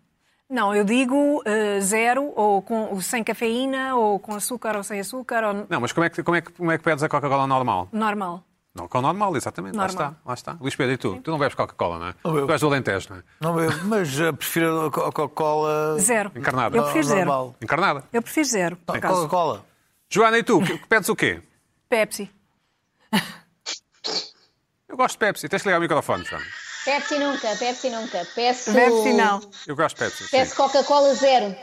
[0.48, 5.42] Não, eu digo ah, zero, ou com, sem cafeína, ou com açúcar ou sem açúcar,
[5.44, 7.46] ou Não, mas como é que, como é que, como é que pedes a Coca-Cola
[7.46, 7.88] normal?
[7.92, 8.44] normal.
[8.74, 9.76] Não, com normal, exatamente.
[9.76, 10.06] Lá Normal.
[10.10, 10.56] está, lá está.
[10.60, 11.20] Luís Pedro, e tu?
[11.22, 12.14] Tu não bebes Coca-Cola, não é?
[12.24, 12.46] Não bebo.
[12.48, 13.22] Tu és do Alentejo, não é?
[13.40, 15.98] Não, eu, mas eh, prefiro a Co- a Coca-Cola.
[16.00, 16.32] Zero.
[16.34, 16.76] Encarnada.
[16.76, 17.18] Eu prefiro zero.
[17.20, 17.56] normal.
[17.62, 18.04] Encarnada.
[18.12, 19.14] Eu prefiro zero, por Não, acaso.
[19.14, 19.64] Coca-Cola.
[20.10, 20.60] Joana, e tu?
[20.60, 21.40] Que- que Pedes o quê?
[21.88, 22.28] Pepsi.
[24.88, 25.48] Eu gosto de Pepsi.
[25.48, 26.44] Tens que ligar o microfone, Joana.
[26.84, 28.26] Pepsi nunca, Pepsi nunca.
[28.34, 29.40] Peço, Pepsi não.
[29.66, 30.24] Eu gosto de Pepsi.
[30.24, 30.30] sim.
[30.30, 31.54] Peço Coca-Cola zero.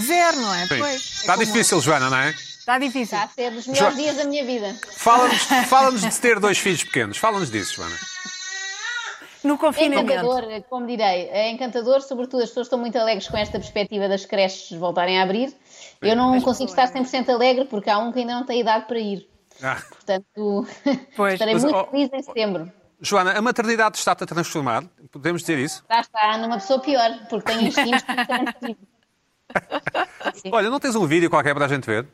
[0.00, 0.66] Zero, não é?
[0.66, 0.78] Sim.
[0.78, 0.94] Pois.
[1.20, 2.34] Está difícil, Joana, não é?
[2.62, 3.18] Está difícil.
[3.18, 4.72] Está a ser dos melhores Jo- dias da minha vida.
[4.92, 7.16] Fala-nos fala de ter dois filhos pequenos.
[7.18, 7.96] Fala-nos disso, Joana.
[9.42, 10.12] No É confinamento.
[10.12, 14.24] encantador, como direi, é encantador, sobretudo as pessoas estão muito alegres com esta perspectiva das
[14.24, 15.52] creches voltarem a abrir.
[16.00, 19.00] Eu não consigo estar 100% alegre porque há um que ainda não tem idade para
[19.00, 19.28] ir.
[19.60, 19.82] Ah.
[19.88, 20.66] Portanto,
[21.16, 21.32] Pois.
[21.34, 22.72] estarei Mas, muito oh, feliz em setembro.
[23.00, 24.84] Joana, a maternidade está-te a transformar?
[25.10, 25.84] Podemos dizer isso?
[25.90, 28.78] Já está numa pessoa pior, porque tenho instintos completamente.
[30.52, 32.06] Olha, não tens um vídeo qualquer para a gente ver?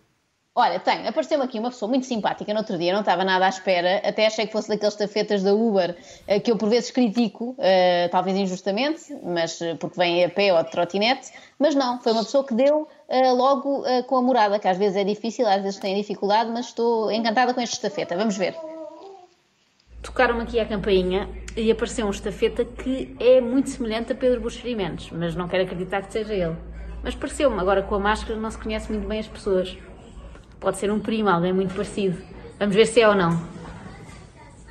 [0.60, 1.08] Olha, tenho.
[1.08, 4.26] Apareceu-me aqui uma pessoa muito simpática no outro dia, não estava nada à espera, até
[4.26, 5.94] achei que fosse daqueles tafetas da Uber
[6.26, 10.52] eh, que eu por vezes critico, eh, talvez injustamente, mas eh, porque vem a pé
[10.52, 12.88] ou de trotinete, mas não, foi uma pessoa que deu
[13.36, 17.10] logo com a morada, que às vezes é difícil, às vezes tem dificuldade, mas estou
[17.12, 18.16] encantada com este estafeta.
[18.16, 18.56] Vamos ver.
[20.02, 24.60] Tocaram-me aqui a campainha e apareceu um estafeta que é muito semelhante a Pedro Buxo
[24.60, 26.56] Ferimentos, mas não quero acreditar que seja ele.
[27.02, 29.78] Mas pareceu-me, agora com a máscara não se conhece muito bem as pessoas.
[30.60, 32.20] Pode ser um primo, alguém muito parecido.
[32.58, 33.40] Vamos ver se é ou não.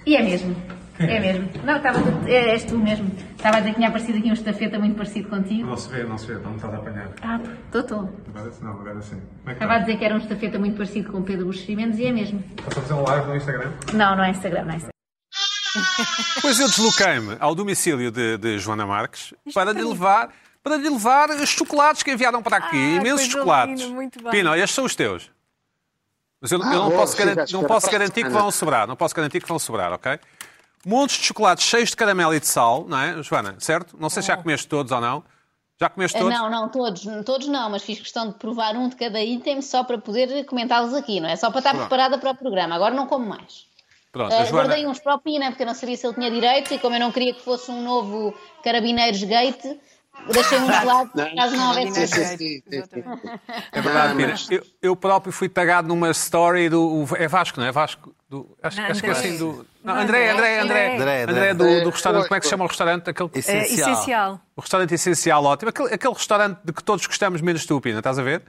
[0.05, 0.55] E é mesmo.
[0.99, 1.49] É mesmo.
[1.63, 3.11] Não, estava é, és tu mesmo.
[3.35, 5.67] Estava a dizer que tinha aparecido aqui um estafeta muito parecido contigo.
[5.67, 7.09] Não se vê, não se vê, não me estás a apanhar.
[7.21, 8.13] Ah, estou, estou.
[8.29, 9.09] Agora não, agora sim.
[9.11, 9.85] Como é que Estava a está?
[9.85, 12.43] dizer que era um estafeta muito parecido com o Pedro Buxo e é mesmo.
[12.57, 13.71] Estás a fazer um live no Instagram?
[13.93, 14.91] Não, não é Instagram, não é Instagram.
[16.41, 20.29] Pois eu desloquei-me ao domicílio de, de Joana Marques para lhe levar
[20.63, 22.75] para lhe levar os chocolates que enviaram para aqui.
[22.75, 23.85] Ah, imensos coisa chocolates.
[23.85, 24.09] bem.
[24.31, 25.29] Pino, estes são os teus.
[26.47, 28.87] Mas eu, eu Ah, não, boa, posso, garantir, não posso garantir que vão sobrar.
[28.87, 30.19] Não posso garantir que vão sobrar, ok?
[30.85, 33.55] Montes de chocolates cheios de caramelo e de sal, não é, Joana?
[33.59, 33.97] Certo?
[33.99, 35.23] Não sei se já comeste todos ou não.
[35.79, 36.37] Já comeste Ah, todos?
[36.37, 39.83] Não, não, todos, todos não, mas fiz questão de provar um de cada item só
[39.83, 41.35] para poder comentá-los aqui, não é?
[41.35, 42.73] Só para estar preparada para o programa.
[42.75, 43.67] Agora não como mais.
[44.11, 44.69] Pronto, a Joana...
[44.69, 46.95] Guardei uns para o Pina, porque eu não sabia se ele tinha direito e como
[46.95, 48.33] eu não queria que fosse um novo
[48.63, 49.65] Carabineiros Gate,
[50.31, 52.07] deixei uns de lado caso não houvesse.
[52.07, 53.03] Sim, sim, sim.
[53.71, 57.05] É verdade, mas- Eu, eu próprio fui tagado numa story do.
[57.15, 57.71] É Vasco, não é?
[57.71, 58.13] Vasco.
[58.29, 59.65] Do, acho, Não, acho que é assim do.
[59.83, 60.93] Não, André, André, André.
[60.95, 61.23] André.
[61.23, 62.23] André, André do, do restaurante.
[62.27, 63.09] Como é que se chama o restaurante?
[63.09, 63.91] Aquele, É, Essencial.
[63.93, 64.41] essencial.
[64.55, 65.69] o restaurante essencial ótimo.
[65.69, 68.43] Aquele, aquele restaurante de que todos gostamos menos tu, Pina, estás a ver?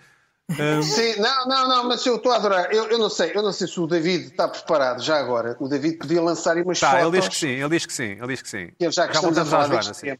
[0.82, 2.72] Sim, não, não, não, mas eu estou a adorar.
[2.72, 5.54] Eu, eu não sei, eu não sei se o David está preparado já agora.
[5.60, 7.06] O David podia lançar aí umas Tá, fotos.
[7.06, 8.70] ele diz que sim, ele diz que sim, ele diz que sim.
[8.78, 10.06] Que já que estamos a falar deste sim.
[10.06, 10.18] tema.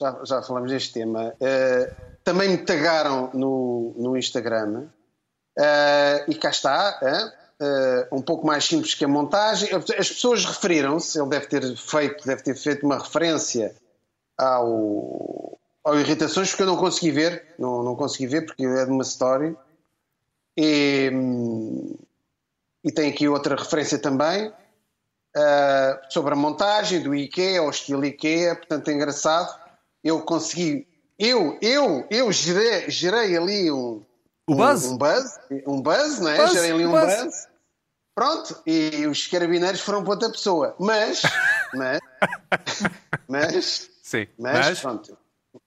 [0.00, 1.34] Já, já falamos deste tema.
[1.40, 1.92] Eh,
[2.24, 4.88] também me tagaram no, no Instagram.
[5.58, 6.98] Eh, e cá está.
[7.60, 9.70] eh, um pouco mais simples que a montagem.
[9.72, 13.74] As pessoas referiram-se, ele deve ter feito, deve ter feito uma referência
[14.36, 18.90] ao, ao Irritações, porque eu não consegui ver, não, não consegui ver, porque é de
[18.90, 19.56] uma story.
[20.56, 21.10] E,
[22.84, 24.52] e tem aqui outra referência também.
[25.36, 29.63] Uh, sobre a montagem do IKEA, ao estilo IKEA, portanto é engraçado.
[30.04, 30.86] Eu consegui,
[31.18, 34.04] eu, eu, eu gerei, gerei ali um,
[34.46, 34.84] O buzz?
[34.84, 36.36] um, um buzz, um buzz, não é?
[36.36, 37.22] Buzz, gerei ali um buzz.
[37.24, 37.48] buzz.
[38.14, 40.76] Pronto, e os carabineiros foram para outra pessoa.
[40.78, 41.22] Mas,
[41.74, 42.00] mas,
[43.26, 45.18] mas, Sim, mas, mas- pronto,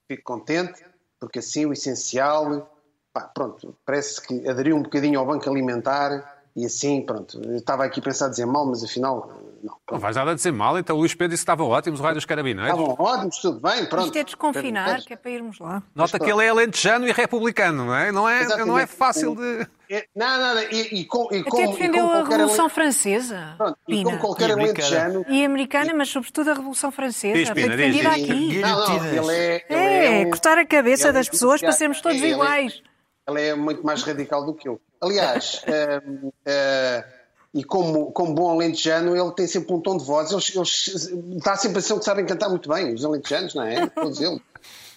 [0.07, 0.85] fico contente,
[1.19, 2.71] porque assim o essencial,
[3.11, 7.83] pá, pronto, parece que aderiu um bocadinho ao banco alimentar e assim, pronto, eu estava
[7.83, 9.29] aqui a pensar dizer mal, mas afinal,
[9.63, 9.77] não.
[9.91, 12.03] Não vais nada a dizer mal, então o Luís Pedro disse que estavam ótimos, o
[12.03, 12.79] raio dos carabineiros.
[12.79, 14.05] Estavam ótimos, tudo bem, pronto.
[14.05, 15.81] Isto é desconfinar, que é para irmos lá.
[15.95, 18.11] Nota que ele é alentejano e republicano, não é?
[18.11, 18.67] Não é, Exatamente.
[18.67, 19.67] não é fácil de.
[19.89, 22.65] É, Não, não, não, e, e com, e com, Até e defendeu como a Revolução
[22.65, 23.53] ale- Francesa.
[23.57, 24.17] pronto, e como Pina.
[24.21, 27.33] qualquer E alentejano, E americana, mas sobretudo a Revolução Francesa.
[27.37, 28.29] Diz, Foi Pina, diz, defendida diz.
[28.29, 28.57] aqui.
[28.59, 29.79] Não, não, ele é, ele
[30.23, 32.81] É, um- cortar a cabeça é das pessoas para sermos todos ele é- iguais.
[33.29, 34.79] Ele é muito mais radical do que eu.
[35.01, 35.61] Aliás,
[36.05, 37.03] hum, eh,
[37.53, 40.31] e como, como bom alentejano, ele tem sempre um tom de voz.
[40.31, 41.09] Eles, eles,
[41.43, 43.87] dá a sensação que sabem cantar muito bem, os alentejanos, não é?
[43.87, 44.39] Todos eles.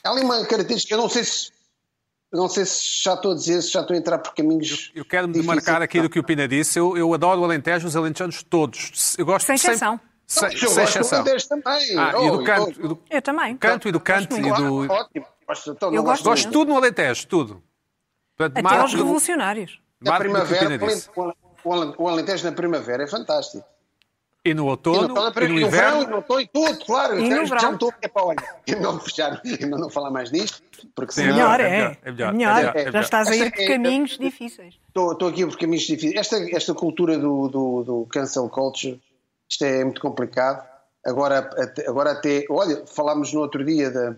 [0.05, 1.51] Há ali uma característica, eu não sei se.
[2.33, 4.91] eu Não sei se já estou a dizer, se já estou a entrar por caminhos.
[4.95, 5.63] Eu quero-me difíceis.
[5.63, 6.79] demarcar aqui do que o Pina disse.
[6.79, 9.15] Eu, eu adoro o Alentejo, os alentejanos todos.
[9.19, 10.01] Eu gosto Sem sempre- exceção.
[10.27, 11.19] Sem, Eu sem gosto do exceção.
[11.21, 11.99] Alentejo também.
[11.99, 13.57] Ah, e Oh, do canto, oh, e do Eu também.
[13.57, 14.93] canto e do canto e claro, do.
[14.93, 15.27] Ótimo.
[15.47, 17.63] Gosto, então, Eu gosto Gosto de tudo no Alentejo, tudo.
[18.37, 19.81] Portanto, Até aos revolucionários.
[20.01, 21.11] Do o primavera, Pina disse.
[21.65, 23.65] O Alen- o Alen- o Alentejo na primavera é fantástico.
[24.43, 26.07] E no E outono, no, e no verão, inverno.
[26.11, 27.19] não estou em tudo, claro.
[27.19, 27.59] E no já, verão.
[27.61, 28.37] já estou a para olha.
[28.67, 30.63] Eu não fechar, eu não falar mais nisto,
[30.95, 31.35] porque Sim, senão.
[31.37, 31.69] Melhor, é é.
[31.71, 32.55] melhor, é melhor, É é melhor.
[32.57, 34.75] melhor, é Já estás a ir por é- caminhos difíceis.
[34.89, 36.15] Estou, estou aqui por caminhos difíceis.
[36.17, 38.99] Esta, esta cultura do, do, do cancel culture,
[39.47, 40.67] isto é muito complicado.
[41.05, 44.17] Agora até, agora até olha, falámos no outro dia da,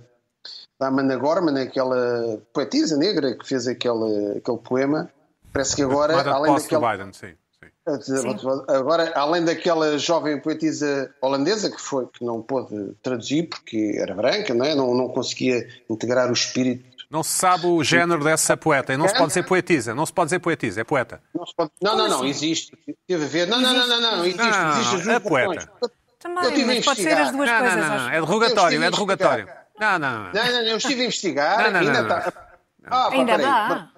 [0.79, 5.11] da Amanda Gorman, aquela poetisa negra que fez aquele, aquele poema.
[5.53, 6.93] Parece que agora, além daquela.
[6.93, 7.35] Biden, sim.
[8.01, 8.37] sim.
[8.69, 14.55] Agora, além daquela jovem poetisa holandesa que foi que não pôde traduzir porque era branca,
[14.55, 14.75] não é?
[14.75, 16.91] Não, não conseguia integrar o espírito.
[17.11, 18.95] Não se sabe o género dessa poeta.
[18.95, 19.95] E não se pode dizer poetisa.
[19.95, 21.21] Não se pode dizer poetisa, é poeta.
[21.35, 22.73] Não, se pode- não, não, não, existe.
[23.07, 23.47] Teve a ver.
[23.47, 24.38] Não, não, não, não, não, existe.
[24.38, 25.71] Não, não, não, existe as é poeta.
[26.19, 27.81] Também, mas pode ser as duas Não, não, coisas.
[27.81, 27.97] não, não.
[27.97, 28.09] acho.
[28.15, 29.49] É derrogatório, é derrogatório.
[29.79, 30.33] Não, não, não.
[30.33, 31.65] Não, não, não, eu estive a investigar.
[31.65, 32.19] Não, não, ainda não, não.
[32.19, 32.49] está.
[32.87, 33.92] Ah, Ainda dá.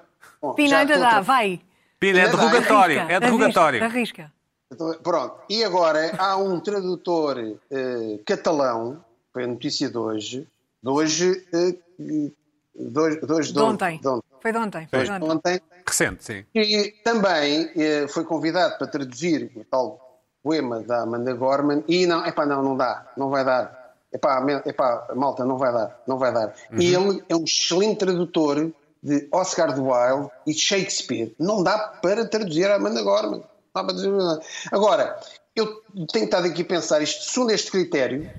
[0.49, 1.61] Bom, Pina ainda dá, outra- vai.
[1.99, 2.99] Pina, é derrogatório.
[3.01, 3.85] Arrisca, É derrogatório.
[3.85, 4.33] Arrisca.
[4.73, 7.39] Então, Pronto, e agora há um tradutor
[7.71, 9.03] eh, catalão,
[9.33, 10.47] foi a notícia de hoje,
[10.83, 14.01] de hoje, eh, de hoje, de hoje De ontem.
[14.01, 14.87] de ontem, Foi de ontem.
[14.91, 15.31] Foi de ontem.
[15.31, 16.45] ontem, Recente, sim.
[16.55, 22.27] e também eh, foi convidado para traduzir o tal poema da Amanda Gorman, e não,
[22.27, 23.83] epá, não, não dá, não vai dar.
[24.13, 26.55] Epá, epá, malta, não vai dar, não vai dar.
[26.79, 28.71] E ele é um excelente tradutor
[29.05, 31.35] de Oscar Wilde e de Shakespeare.
[31.38, 33.40] Não dá para traduzir a Amanda Gorman.
[33.40, 34.40] Não dá para traduzir nada.
[34.73, 35.21] Agora,
[35.55, 38.31] eu tenho estado aqui a pensar isto, segundo este critério,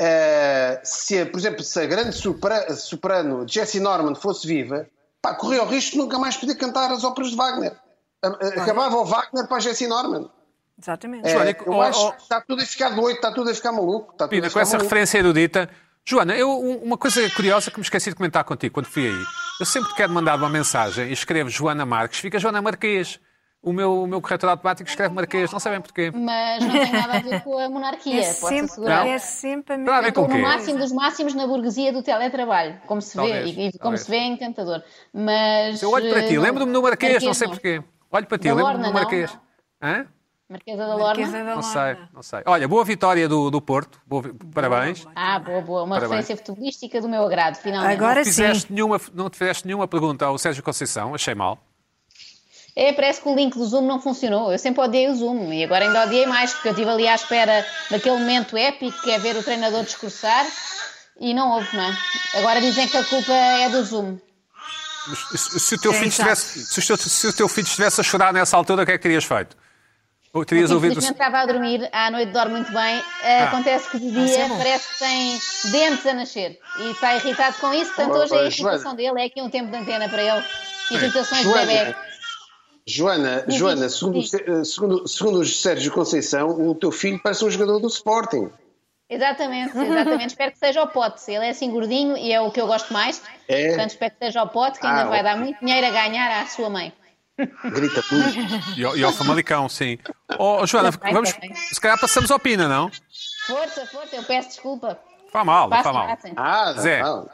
[0.00, 4.86] eh, se, por exemplo, se a grande sopra- soprano Jessie Norman fosse viva,
[5.20, 7.72] pá, corria o risco de nunca mais poder cantar as óperas de Wagner.
[8.22, 10.28] Acabava o Wagner para a Jessie Norman.
[10.80, 11.28] Exatamente.
[11.28, 14.12] É, eu acho que está tudo a ficar doido, está tudo a ficar maluco.
[14.12, 14.84] Está tudo Pina, a com essa maluco.
[14.84, 15.68] referência erudita.
[16.04, 19.22] Joana, eu, um- uma coisa curiosa que me esqueci de comentar contigo quando fui aí.
[19.60, 23.20] Eu sempre que quero mandar uma mensagem e escrevo Joana Marques, fica Joana Marquês.
[23.64, 26.10] O meu, o meu corretor automático escreve Marquês, não sabem porquê.
[26.12, 29.06] Mas não tem nada a ver com a monarquia, É posso sempre, assegurar.
[29.06, 33.00] é sempre a mesma com Estou no máximo dos máximos na burguesia do teletrabalho, como
[33.00, 34.00] se vê, Talvez, e, como talvez.
[34.00, 34.82] se vê é encantador.
[35.14, 35.80] Mas.
[35.80, 37.54] Eu olho para ti, eh, lembro-me do Marquês, não sei não.
[37.54, 37.80] porquê.
[38.10, 38.92] Olho para ti, lembro-me do não?
[38.92, 39.38] Marquês.
[39.80, 40.06] Hã?
[40.52, 41.06] Marquesa da Lorna.
[41.26, 42.08] Marquesa da Não sei, Lorna.
[42.14, 42.42] não sei.
[42.46, 44.00] Olha, boa vitória do, do Porto.
[44.06, 44.22] Boa
[44.54, 45.06] Parabéns.
[45.16, 45.82] Ah, boa, boa.
[45.82, 46.20] Uma Parabéns.
[46.20, 47.92] referência futebolística do meu agrado, finalmente.
[47.94, 48.30] Agora Não sim.
[48.30, 51.58] fizeste nenhuma, não te fizeste nenhuma pergunta ao Sérgio Conceição, achei mal.
[52.74, 54.50] É, parece que o link do Zoom não funcionou.
[54.50, 57.14] Eu sempre odiei o Zoom e agora ainda odiei mais, porque eu estive ali à
[57.14, 60.46] espera daquele momento épico que é ver o treinador discursar
[61.20, 61.94] e não houve, não é?
[62.38, 64.18] Agora dizem que a culpa é do Zoom.
[65.06, 67.66] Mas Se, se o teu É, filho estivesse, se, o teu, se o teu filho
[67.66, 69.54] estivesse a chorar nessa altura, o que é que terias feito?
[70.46, 70.92] Terias ouvido.
[70.92, 73.02] infelizmente estava a dormir, à noite dorme muito bem.
[73.22, 73.44] Ah.
[73.44, 74.56] Acontece que de dia é bom.
[74.56, 75.38] parece que tem
[75.70, 77.92] dentes a nascer e está irritado com isso.
[77.94, 80.44] Portanto, hoje é a irritação dele, é aqui um tempo de antena para ele.
[80.90, 81.94] Irritações de Joana, bebê.
[82.86, 84.34] Joana, Diz, Joana segundo, diz.
[84.34, 88.50] eh, segundo, segundo o Sérgio Conceição, o teu filho parece um jogador do Sporting.
[89.08, 90.26] Exatamente, exatamente.
[90.28, 91.30] espero que seja o pote.
[91.30, 93.22] Ele é assim gordinho e é o que eu gosto mais.
[93.46, 93.68] É?
[93.68, 95.30] Portanto, espero que seja o pote, que ainda Ah, vai ok.
[95.30, 96.92] dar muito dinheiro a ganhar à sua mãe.
[97.64, 98.78] Grita muito.
[98.78, 99.98] E ao, e ao Famalicão, sim.
[100.38, 101.30] Oh, Joana, vamos,
[101.72, 102.90] se calhar passamos ao Pina, não?
[103.46, 104.98] Força, força, eu peço desculpa.
[105.32, 106.18] Faz mal, faz mal.
[106.36, 107.02] Ah, Zé.
[107.02, 107.28] não.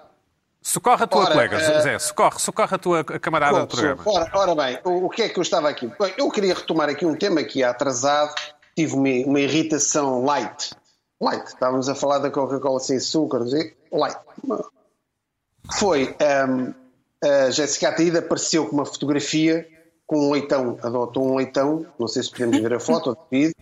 [0.61, 4.03] Socorre a tua Ora, colega, eh, Zé, socorre, socorre a tua camarada do programa.
[4.05, 5.87] Ora, ora bem, o, o que é que eu estava aqui?
[5.99, 8.35] Bem, Eu queria retomar aqui um tema que ia atrasado,
[8.77, 10.73] tive uma, uma irritação light.
[11.21, 14.19] Light, estávamos a falar da Coca-Cola sem açúcar, não sei, light.
[15.79, 16.75] Foi, ehm,
[17.25, 19.67] a Jéssica Ataída apareceu com uma fotografia
[20.09, 23.55] com um leitão, adotou um leitão, não sei se podemos ver a foto do vídeo,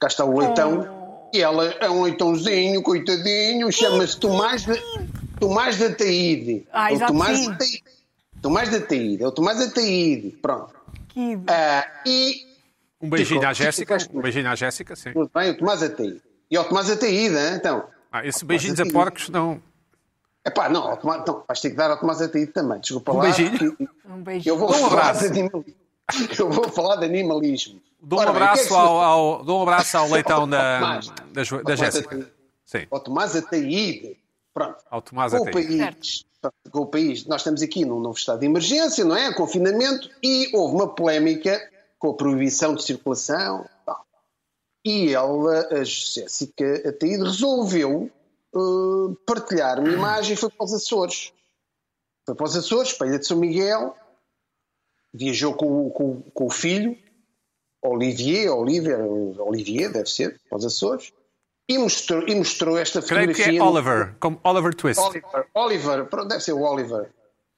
[0.00, 4.80] cá está o leitão, e ela é um leitãozinho, coitadinho, chama-se Tomás de,
[5.40, 6.66] Tomás de Ataíde.
[6.72, 7.84] Ah, É Tomás de Ataíde.
[8.40, 10.72] Tomás de Ataíde, é o Tomás de Ataíde, pronto.
[11.08, 12.46] Que- Ah, e
[13.02, 15.10] Um beijinho à Jéssica, um beijinho à Jéssica, sim.
[15.12, 16.22] muito bem, o Tomás Ataíde.
[16.48, 17.84] E ao Tomás Ataíde, hein, então.
[18.12, 19.60] Ah, esse beijinhos a porcos não.
[20.48, 23.16] Epá, não, ao Tomás, não, vais ter que dar ao Tomás Ataíde também, desculpa Um
[23.16, 23.22] lá.
[23.24, 23.76] beijinho?
[23.76, 24.48] que Um beijo.
[24.48, 25.20] Eu vou, Um falar abraço.
[25.30, 25.74] de animalismo.
[26.38, 27.80] eu vou falar de animalismo.
[28.00, 30.78] Dou um Ora o é abraço, que ao, ao- dou um abraço ao leitão da,
[30.80, 31.08] Tomás.
[31.32, 32.30] da, da Jéssica.
[32.64, 34.16] Sim, Ao Tomás Ataíde.
[34.54, 34.76] Pronto.
[34.90, 35.78] ao Tomás com o Ataíde.
[35.78, 36.24] país,
[36.70, 39.32] com o país, nós estamos aqui num novo estado de emergência, não é?
[39.34, 41.60] Confinamento, e houve uma polémica
[41.98, 43.64] com a proibição de circulação.
[43.86, 44.04] tal.
[44.84, 48.10] E ela, a Jéssica Ataíde, resolveu
[48.54, 51.32] eh, partilhar uma imagem foi para os Açores.
[52.26, 53.94] Foi para os Açores, para a Ilha de São Miguel,
[55.12, 56.96] viajou com, o- com, com o filho,
[57.82, 59.00] Olivier, Oliver,
[59.40, 61.12] Olivier, deve ser, para os Açores,
[61.68, 63.44] e mostrou, e mostrou esta Creio fotografia.
[63.52, 65.00] que é no- Oliver, como Oliver Twist.
[65.00, 67.10] Oliver, Oliver, pronto, deve ser o Oliver.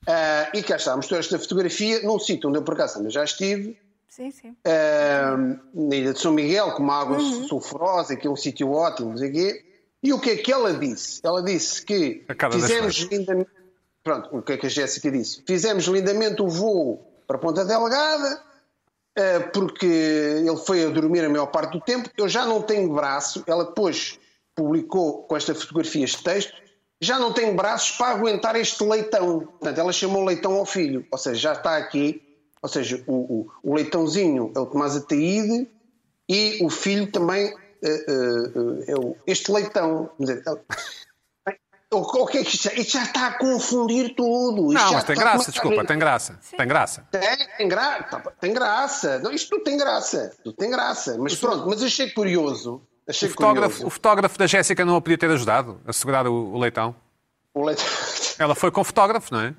[0.09, 3.23] Ah, e cá está, mostrou esta fotografia num sítio onde eu por acaso também já
[3.25, 4.57] estive, Sim, sim.
[4.65, 5.37] ah,
[5.75, 9.17] na Ilha de São Miguel, com uma água sulfurosa, que é um sítio ótimo, não
[9.17, 9.67] sei o quê.
[10.03, 11.21] E o que é que ela disse?
[11.23, 13.51] Ela disse que fizemos lindamente.
[14.03, 15.43] Pronto, o que é que a Jéssica disse?
[15.47, 18.43] Fizemos lindamente o voo para Ponta Delgada,
[19.17, 22.09] ah, porque ele foi a dormir a maior parte do tempo.
[22.17, 23.45] Eu já não tenho braço.
[23.47, 24.19] Ela depois
[24.55, 26.55] publicou com esta fotografia este texto.
[27.01, 29.41] Já não tenho braços para aguentar este leitão.
[29.41, 31.07] Portanto, ela chamou leitão ao filho.
[31.11, 32.23] Ou seja, já está aqui.
[32.63, 35.69] Ou seja, o, o, o leitãozinho é o Tomás Ataíde
[36.29, 40.11] e o filho também é o, este leitão.
[41.93, 44.73] O, o que é que isto, já- isto já está a confundir tudo.
[44.73, 46.39] Isto Não, mas tem graça, desculpa, tem graça.
[46.57, 47.05] Tem graça.
[47.11, 48.03] tem, tem, gra...
[48.05, 49.19] tá, tem graça.
[49.19, 50.33] Não, isto tudo tem graça.
[50.45, 51.19] Tudo tem graça.
[51.19, 52.81] Mas pronto, mas achei curioso.
[53.09, 53.87] Achei O fotógrafo, curioso.
[53.87, 56.95] o fotógrafo da Jéssica não a podia ter ajudado a segurar o, o leitão.
[57.53, 57.85] O leite-
[58.39, 59.55] Ela foi com fotógrafo, não é?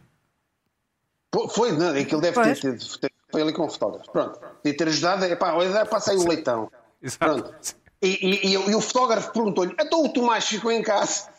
[1.50, 2.60] Foi, não, aquilo deve Pois.
[2.62, 4.10] ter, ter, foi ali com o fotógrafo.
[4.10, 4.40] Pronto.
[4.40, 5.26] Podia ter ajudado.
[5.26, 6.72] Epá, olha, passa aí o leitão.
[7.02, 7.26] Exato.
[7.26, 7.76] Pronto.
[8.02, 11.30] E, e- e- o fotógrafo perguntou-lhe: então o Tomás ficou em casa?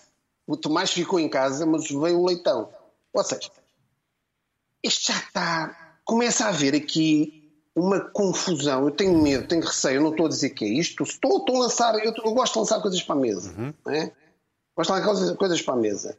[0.46, 2.68] O Tomás ficou em casa, mas veio o leitão.
[3.12, 3.50] Ou seja,
[4.82, 5.98] isto já está.
[6.04, 8.84] Começa a haver aqui uma confusão.
[8.84, 9.96] Eu tenho medo, tenho receio.
[9.96, 11.02] Eu não estou a dizer que é isto.
[11.04, 11.94] Estou, estou a lançar.
[12.04, 13.52] Eu, eu gosto de lançar coisas para a mesa.
[13.84, 14.12] Não é?
[14.76, 16.18] Gosto de lançar coisas, coisas para a mesa.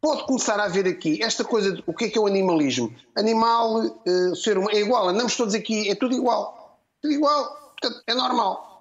[0.00, 2.94] Pode começar a haver aqui esta coisa de o que é que é o animalismo.
[3.16, 5.08] Animal, eh, ser humano, é igual.
[5.08, 6.80] Andamos todos aqui, é tudo igual.
[7.02, 7.44] Tudo igual.
[7.80, 8.75] Portanto, é normal.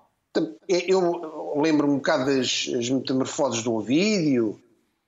[0.67, 4.59] Eu lembro-me um bocado das as metamorfoses do Ovídio,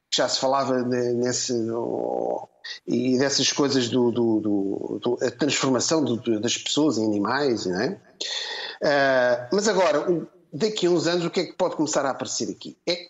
[0.10, 1.54] que já se falava de- nesse.
[1.72, 2.48] oh,
[2.86, 8.02] e dessas coisas do, do, do- do- transformação do- das pessoas em animais, não é?
[8.84, 10.06] Ah, mas agora,
[10.52, 12.78] daqui a uns anos, o que é que pode começar a aparecer aqui?
[12.88, 13.08] É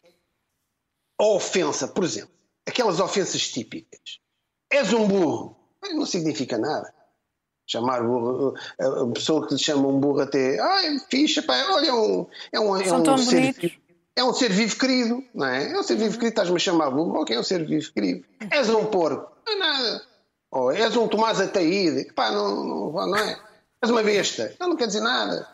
[1.20, 2.30] a ofensa, por exemplo,
[2.68, 4.20] aquelas ofensas típicas.
[4.72, 5.56] És um burro.
[5.94, 6.94] Não significa nada.
[7.70, 11.94] Chamar burro, a pessoa que lhe chama um burro até, ai, ficha, pá, olha, é
[11.94, 13.62] um, é um, é um ser bonitos.
[13.62, 13.76] vivo.
[14.16, 15.72] É um ser vivo querido, não é?
[15.74, 18.26] É um ser vivo querido, estás-me a chamar burro, ok, é um ser vivo querido.
[18.50, 20.02] És um porco, não é nada.
[20.50, 23.38] Ou és um Tomás Ataíde, pá, não, não, não é?
[23.82, 25.48] És uma besta, não, não quer dizer nada.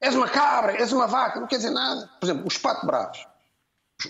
[0.00, 2.10] És uma cabra, és uma vaca, não quer dizer nada.
[2.20, 3.26] Por exemplo, os pato bravos.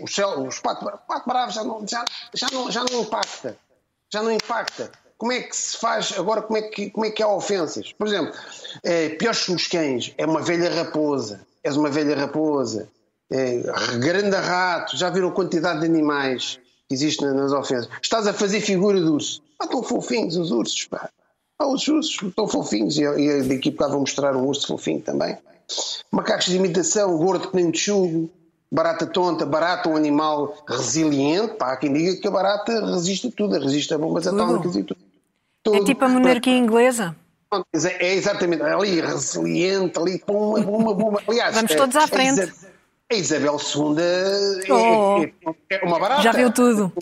[0.01, 3.57] Os, céu- os pato, pato bravos já não, já, já, não, já não impacta.
[4.11, 4.91] Já não impacta.
[5.17, 6.43] Como é que se faz agora?
[6.43, 7.93] Como é que, como é que há ofensas?
[7.93, 8.35] Por exemplo,
[8.83, 11.41] é, piores que os cães é uma velha raposa.
[11.63, 12.89] És uma velha raposa.
[13.31, 13.63] É,
[13.99, 14.97] grande rato.
[14.97, 16.59] Já viram a quantidade de animais
[16.89, 17.89] que existe na- nas ofensas?
[18.03, 19.43] Estás a fazer figura de urso.
[19.59, 21.09] Ah, tão fofinhos os ursos, pá.
[21.59, 25.01] Ah, os ursos estão fofinhos e, e daqui a bocado vou mostrar um urso fofinho
[25.01, 25.39] também.
[26.11, 28.29] Macacos de imitação, gordo que nem um chugo,
[28.75, 31.55] barata tonta, barata um animal resiliente.
[31.55, 34.83] Pá, há quem diga que a barata resiste a tudo, resiste a bombas atómicas e
[34.83, 34.99] tudo.
[35.01, 35.85] É Tudo.
[35.85, 37.17] tipo a monarquia inglesa.
[37.49, 41.23] Pronto, É exatamente ali, resiliente, ali, com uma, uma bomba.
[41.27, 42.41] Aliás, Vamos a- todos à a frente.
[42.41, 42.67] Isa-
[43.11, 45.23] A Isabel II é, Oh.
[45.23, 46.23] é- é uma barata.
[46.23, 46.93] Já viu tudo.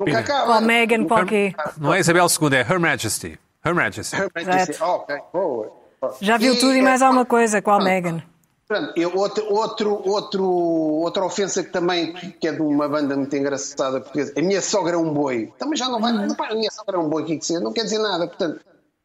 [0.00, 0.60] Nunca acaba.
[0.60, 1.52] Meghan, qual quê?
[1.76, 3.38] Não é Isabel II, é Her Majesty.
[3.64, 4.16] Her Majesty.
[4.16, 4.84] Exato.
[4.84, 5.72] Ok, boa.
[6.20, 7.60] Já viu tudo e mais alguma coisa.
[7.60, 8.22] Qual Meghan?
[8.68, 13.98] Pronto, outro, outro, outro, outra ofensa que também que é de uma banda muito engraçada
[13.98, 14.34] portuguesa.
[14.36, 15.50] A minha sogra é um boi.
[15.58, 16.12] Também já não vai.
[16.12, 16.34] Uhum.
[16.34, 17.60] Pá, a minha sogra é um boi, que é que seja?
[17.60, 18.26] Não quer dizer nada.
[18.26, 18.60] Portanto,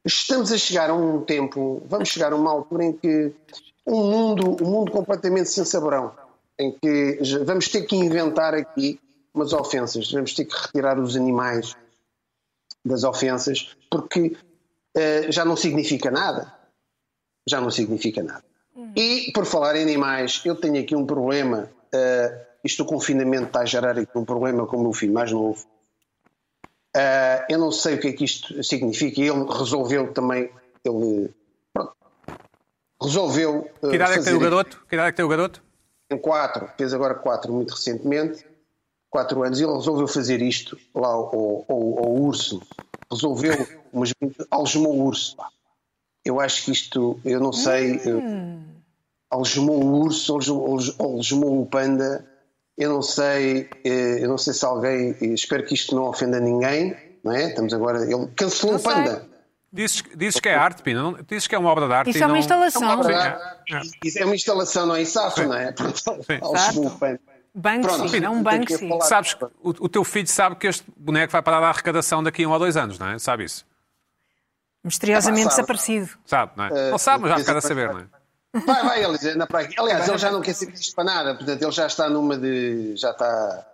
[0.06, 3.34] estamos a chegar a um tempo, vamos chegar a uma altura em que
[3.88, 6.14] um mundo, um mundo completamente sem saborão,
[6.60, 9.00] em que vamos ter que inventar aqui
[9.34, 11.74] umas ofensas, vamos ter que retirar os animais
[12.84, 14.36] das ofensas, porque
[14.94, 16.54] eh, já não significa nada.
[17.48, 18.44] Já não significa nada.
[18.96, 21.70] E, por falar em animais, eu tenho aqui um problema.
[21.94, 25.32] eh, isto do confinamento está a gerar aqui um problema com o meu filho mais
[25.32, 25.66] novo.
[26.96, 29.20] Eh, eu não sei o que é que isto significa.
[29.20, 30.50] Ele resolveu também.
[30.86, 31.30] Ele
[31.74, 31.94] pronto,
[33.02, 33.70] resolveu.
[33.84, 34.86] eh, Que idade é que tem o garoto?
[34.88, 35.64] Que idade é que tem o garoto?
[36.10, 38.46] tem quatro, fez agora quatro muito recentemente,
[39.10, 41.26] quatro anos, e ele resolveu fazer isto lá ao,
[41.68, 42.62] ao- ao urso.
[43.12, 44.14] Resolveu, mas
[44.52, 45.36] algemou o urso.
[46.24, 48.20] Eu acho que isto, eu não sei, Hum.
[48.20, 48.83] eh,
[49.34, 50.34] algemou o urso,
[51.00, 52.26] algemou, o panda.
[52.78, 56.40] Eu não sei, eh, eu não sei se alguém, eh, espero que isto não ofenda
[56.40, 57.50] ninguém, não é?
[57.50, 59.20] Estamos agora, ele cancelou Não o panda.
[59.20, 59.34] sei.
[59.72, 61.02] Dizes, dizes que é arte, Pina.
[61.02, 62.10] Não, dizes que é uma obra de arte.
[62.12, 62.84] Isso e é uma não- instalação.
[62.92, 63.28] É uma é,
[63.72, 63.82] é.
[64.04, 65.02] Isso é uma instalação, não é?
[65.02, 65.72] Isso não é?
[65.72, 66.02] Pronto,
[66.42, 67.20] algemou o panda.
[67.56, 69.08] Banksy, não um tenho que Banksy.
[69.08, 72.44] Sabes que o, o teu filho sabe que este boneco vai parar à arrecadação daqui
[72.44, 73.20] a um ou dois anos, não é?
[73.20, 73.64] Sabe isso?
[74.84, 75.56] Misteriosamente É, sabe.
[75.56, 76.10] desaparecido.
[76.26, 76.92] Sabe, não é?
[76.92, 78.06] Não sabe, mas já ficar a saber, não é?
[78.54, 79.82] Vai, vai, ele dizer, na prática.
[79.82, 82.96] Aliás, ele já não quer saber disto para nada, portanto, ele já está numa de.
[82.96, 83.66] Já está.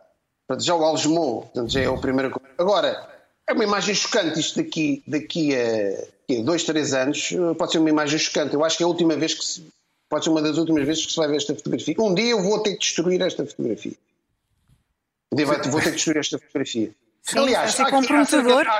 [0.47, 2.41] portanto, Já o algemou, portanto, já é o primeiro.
[2.57, 3.07] Agora,
[3.47, 8.17] é uma imagem chocante isto daqui, daqui a dois, três anos, pode ser uma imagem
[8.19, 8.53] chocante.
[8.53, 9.67] Eu acho que é a última vez que se.
[10.09, 11.95] Pode ser uma das últimas vezes que se vai ver esta fotografia.
[11.99, 13.93] Um dia eu vou ter que destruir esta fotografia.
[15.31, 16.91] Um dia vou ter que destruir esta fotografia.
[17.21, 18.61] Sim, vai ser há aqui- comprometedor.
[18.67, 18.71] acerca-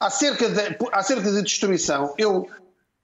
[0.00, 2.48] há- acerca, de, acerca de destruição, eu,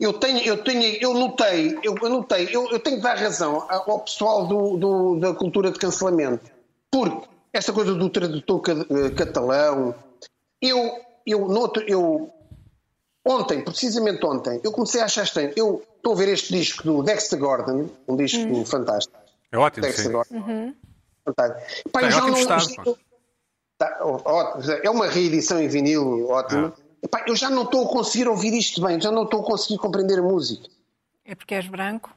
[0.01, 3.65] eu tenho, eu tenho, eu notei, eu, eu notei, eu, eu tenho que dar razão
[3.69, 6.51] ao pessoal do, do- da cultura de cancelamento,
[6.91, 9.95] porque esta coisa do tradutor eh, catalão,
[10.61, 12.31] eu, eu, noto, eu
[13.25, 15.53] ontem, precisamente ontem, eu comecei a achar estranho.
[15.57, 18.65] Eu estou a ver este disco do Dexter Gordon, um disco Hum.
[18.67, 19.17] fantástico.
[19.53, 20.13] É ótimo, Dexter sim.
[20.13, 20.73] Gordon.
[21.25, 21.91] Fantástico.
[21.91, 22.85] Pá, Tem eu já ótimo não- estado, pá.
[23.79, 24.73] Tá, ó- ótimo.
[24.83, 26.75] É uma reedição em vinil ótima.
[26.77, 26.84] Ah.
[27.05, 29.79] Epá, eu já não estou a conseguir ouvir isto bem, já não estou a conseguir
[29.79, 30.69] compreender a música.
[31.25, 32.11] É porque és branco?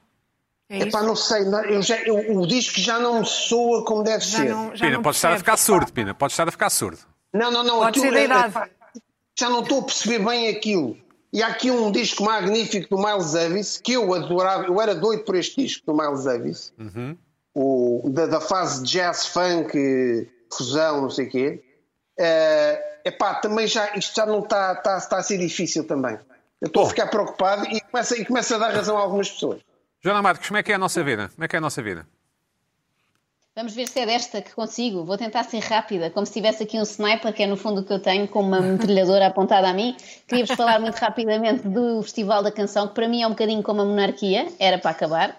[0.70, 1.08] É Epá, isso?
[1.08, 4.40] não sei, não- eu já, eu- o disco já não me soa como deve Já
[4.40, 4.50] ser.
[4.50, 6.14] não, já Pina, pode estar a ficar surdo, Pina.
[6.14, 7.00] Pode estar a ficar surdo.
[7.34, 7.78] Não, não, não.
[7.80, 8.70] Pode aquilo ser da é- epá,
[9.40, 10.98] já não estou a perceber bem aquilo.
[11.32, 15.24] E há aqui um disco magnífico do Miles Davis, que eu adorava, eu era doido
[15.26, 16.74] por este disco do Miles Davis,
[17.54, 21.64] o, da, da fase jazz, funk, fusão, não sei o quê.
[22.20, 26.18] É epá, também já, isto já não está está, está a ser difícil também.
[26.62, 29.62] Eu estou a ficar preocupado e começa, e começa a dar razão a algumas pessoas.
[30.02, 31.30] Joana Marques, como é que é a nossa vida?
[31.30, 32.08] Como é que é a nossa vida?
[33.58, 35.04] Vamos ver se é desta que consigo.
[35.04, 37.84] Vou tentar ser rápida, como se tivesse aqui um sniper, que é no fundo o
[37.84, 39.98] que eu tenho, com uma metralhadora apontada a mim.
[40.28, 43.82] Queria-vos falar muito rapidamente do Festival da Canção, que para mim é um bocadinho como
[43.82, 45.36] a monarquia, era para acabar.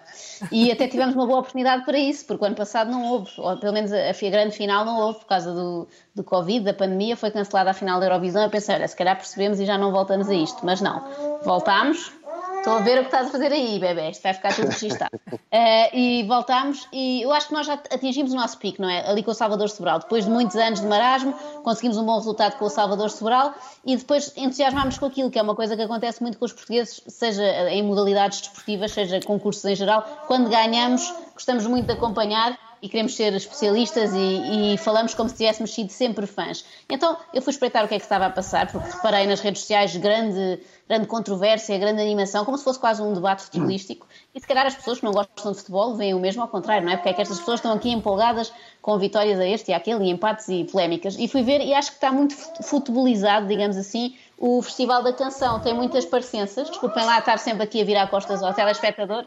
[0.51, 3.55] E até tivemos uma boa oportunidade para isso, porque o ano passado não houve, ou
[3.55, 7.15] pelo menos a, a grande final não houve, por causa do, do Covid, da pandemia,
[7.15, 8.43] foi cancelada a final da Eurovisão.
[8.43, 10.59] Eu pensei, olha, se calhar percebemos e já não voltamos a isto.
[10.65, 11.01] Mas não,
[11.45, 12.11] voltámos,
[12.59, 14.09] Estou a ver o que estás a fazer aí, bebê.
[14.09, 15.19] Isto vai ficar tudo registado.
[15.51, 19.09] Eh, e voltámos, e eu acho que nós já atingimos o nosso pico, não é?
[19.09, 19.97] Ali com o Salvador Sobral.
[19.97, 21.33] Depois de muitos anos de marasmo,
[21.63, 25.41] conseguimos um bom resultado com o Salvador Sobral e depois entusiasmámos com aquilo, que é
[25.41, 29.75] uma coisa que acontece muito com os portugueses, seja em modalidades desportivas, seja concursos em
[29.75, 30.03] geral.
[30.27, 35.35] Quando ganhamos, gostamos muito de acompanhar e queremos ser especialistas e, e falamos como se
[35.35, 36.65] tivéssemos sido sempre fãs.
[36.89, 39.61] Então eu fui espreitar o que é que estava a passar, porque reparei nas redes
[39.61, 44.07] sociais grande, grande controvérsia, grande animação, como se fosse quase um debate futebolístico.
[44.33, 46.85] E se calhar as pessoas que não gostam de futebol veem o mesmo ao contrário,
[46.85, 46.95] não é?
[46.97, 48.51] Porque é que estas pessoas estão aqui empolgadas
[48.81, 51.17] com vitórias a este e àquele, e empates e polémicas.
[51.17, 55.59] E fui ver e acho que está muito futebolizado, digamos assim, o Festival da Canção.
[55.59, 59.25] Tem muitas parecenças, desculpem lá estar sempre aqui a virar costas ao telespectador.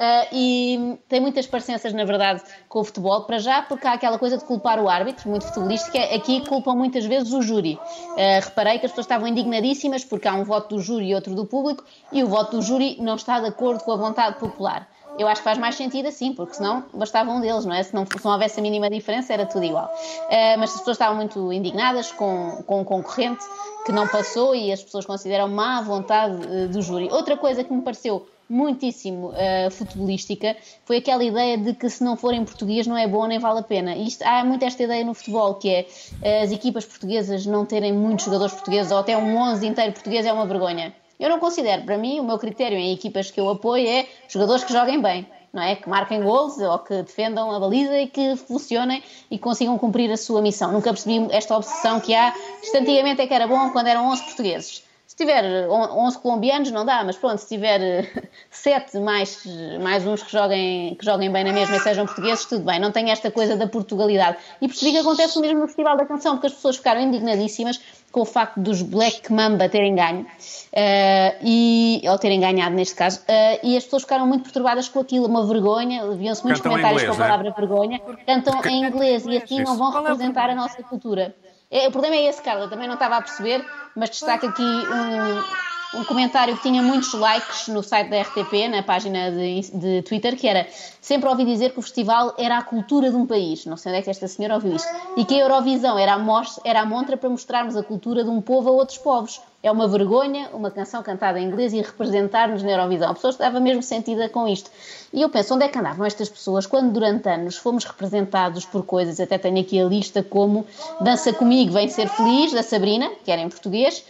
[0.00, 2.40] Uh, e tem muitas parecenças, na verdade,
[2.70, 5.98] com o futebol, para já, porque há aquela coisa de culpar o árbitro, muito futebolística,
[6.14, 7.74] aqui culpam muitas vezes o júri.
[7.74, 11.34] Uh, reparei que as pessoas estavam indignadíssimas porque há um voto do júri e outro
[11.34, 14.88] do público, e o voto do júri não está de acordo com a vontade popular.
[15.18, 17.82] Eu acho que faz mais sentido assim, porque senão bastava um deles, não é?
[17.82, 19.84] Se não, se não houvesse a mínima diferença, era tudo igual.
[19.84, 23.44] Uh, mas as pessoas estavam muito indignadas com, com o concorrente
[23.84, 27.10] que não passou e as pessoas consideram má a vontade do júri.
[27.12, 32.16] Outra coisa que me pareceu muitíssimo uh, futebolística foi aquela ideia de que se não
[32.16, 33.94] for em português não é bom nem vale a pena.
[33.96, 35.86] Isto, há muito esta ideia no futebol que é
[36.22, 40.26] uh, as equipas portuguesas não terem muitos jogadores portugueses ou até um 11 inteiro português
[40.26, 40.92] é uma vergonha.
[41.18, 44.64] Eu não considero, para mim, o meu critério em equipas que eu apoio é jogadores
[44.64, 45.76] que joguem bem, não é?
[45.76, 50.16] Que marquem gols ou que defendam a baliza e que funcionem e consigam cumprir a
[50.16, 50.72] sua missão.
[50.72, 52.34] Nunca percebi esta obsessão que há.
[52.62, 54.89] Isto é que era bom quando eram 11 portugueses
[55.20, 58.10] tiver 11 colombianos não dá, mas pronto, se tiver
[58.50, 59.42] 7 mais,
[59.80, 62.90] mais uns que joguem, que joguem bem na mesma e sejam portugueses, tudo bem, não
[62.90, 64.38] tem esta coisa da Portugalidade.
[64.60, 67.80] E percebi que acontece o mesmo no Festival da Canção, porque as pessoas ficaram indignadíssimas
[68.10, 73.20] com o facto dos Black Mamba terem ganho, uh, e, ou terem ganhado neste caso,
[73.20, 77.02] uh, e as pessoas ficaram muito perturbadas com aquilo, uma vergonha, viam-se muitos Cantam comentários
[77.02, 77.28] inglês, com a é?
[77.28, 81.34] palavra vergonha, cantam em inglês e assim não vão é representar a nossa cultura.
[81.70, 83.64] É, o problema é esse, Carla, também não estava a perceber,
[83.94, 88.82] mas destaca aqui um, um comentário que tinha muitos likes no site da RTP, na
[88.82, 90.68] página de, de Twitter, que era
[91.00, 93.66] sempre ouvi dizer que o festival era a cultura de um país.
[93.66, 94.88] Não sei onde é que esta senhora ouviu isto.
[95.16, 98.30] E que a Eurovisão era a, mostra, era a montra para mostrarmos a cultura de
[98.30, 99.40] um povo a outros povos.
[99.62, 103.10] É uma vergonha uma canção cantada em inglês e representar-nos na Eurovisão.
[103.10, 104.70] A pessoa estava mesmo sentida com isto.
[105.12, 108.84] E eu penso, onde é que andavam estas pessoas quando durante anos fomos representados por
[108.84, 110.64] coisas, até tenho aqui a lista como
[111.00, 114.04] Dança Comigo, Vem Ser Feliz, da Sabrina, que era em português,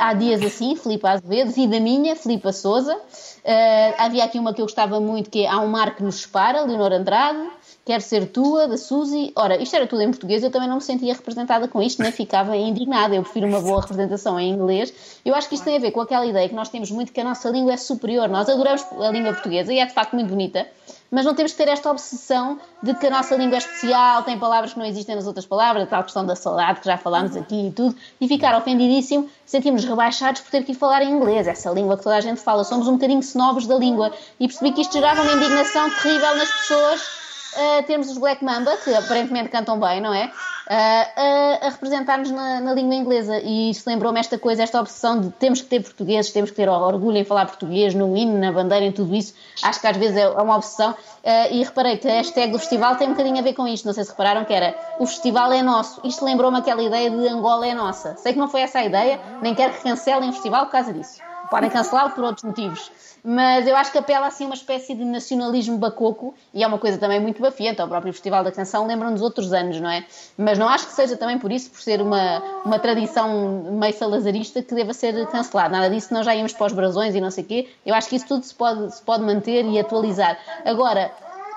[0.00, 2.94] há dias assim, Filipe Azevedo, Vida Minha, Filipe Souza.
[2.94, 6.16] Uh, havia aqui uma que eu gostava muito, que é Há um Mar que nos
[6.16, 7.38] separa, Leonor Andrade.
[7.88, 9.32] Quero ser tua, da Suzy.
[9.34, 12.12] Ora, isto era tudo em português, eu também não me sentia representada com isto, nem
[12.12, 13.14] ficava indignada.
[13.14, 14.92] Eu prefiro uma boa representação em inglês.
[15.24, 17.20] Eu acho que isto tem a ver com aquela ideia que nós temos muito que
[17.22, 18.28] a nossa língua é superior.
[18.28, 20.68] Nós adoramos a língua portuguesa e é de facto muito bonita,
[21.10, 24.38] mas não temos que ter esta obsessão de que a nossa língua é especial, tem
[24.38, 27.34] palavras que não existem nas outras palavras, a tal questão da saudade que já falámos
[27.38, 31.46] aqui e tudo, e ficar ofendidíssimo, sentimos rebaixados por ter que ir falar em inglês,
[31.46, 32.64] essa língua que toda a gente fala.
[32.64, 36.50] Somos um bocadinho snobs da língua e percebi que isto gerava uma indignação terrível nas
[36.50, 37.27] pessoas.
[37.56, 40.26] Uh, termos os Black Mamba, que aparentemente cantam bem, não é?
[40.26, 43.38] Uh, uh, a representar-nos na, na, língua inglesa.
[43.38, 46.68] E isso lembrou-me esta coisa, esta opção de temos que ter portugueses, temos que ter
[46.68, 49.34] orgulho em falar português, no hino, na bandeira, em tudo isso.
[49.62, 50.94] Acho que às vezes é uma obsessão.
[51.50, 53.86] e reparei que a hashtag do festival tem um bocadinho a ver com isto.
[53.86, 56.00] Não sei se repararam que era o festival é nosso.
[56.04, 58.14] Isto lembrou-me aquela ideia de Angola é nossa.
[58.18, 60.92] Sei que não foi essa a ideia, nem quero que cancelem o festival por causa
[60.92, 61.27] disso.
[61.50, 62.90] Podem cancelá-lo por outros motivos
[63.30, 66.78] mas eu acho que apela assim a uma espécie de nacionalismo bacoco e é uma
[66.78, 67.84] coisa também muito bafienta.
[67.84, 70.04] O próprio Festival da Canção lembra-nos outros anos, não é?
[70.36, 74.62] Mas não acho que seja também por isso, por ser uma, uma tradição meio salazarista,
[74.62, 75.72] que deva ser cancelado.
[75.72, 77.68] Nada disso, nós já íamos para os brasões e não sei o quê.
[77.84, 80.38] Eu acho que isso tudo se pode, se pode manter e atualizar.
[80.64, 81.12] Agora,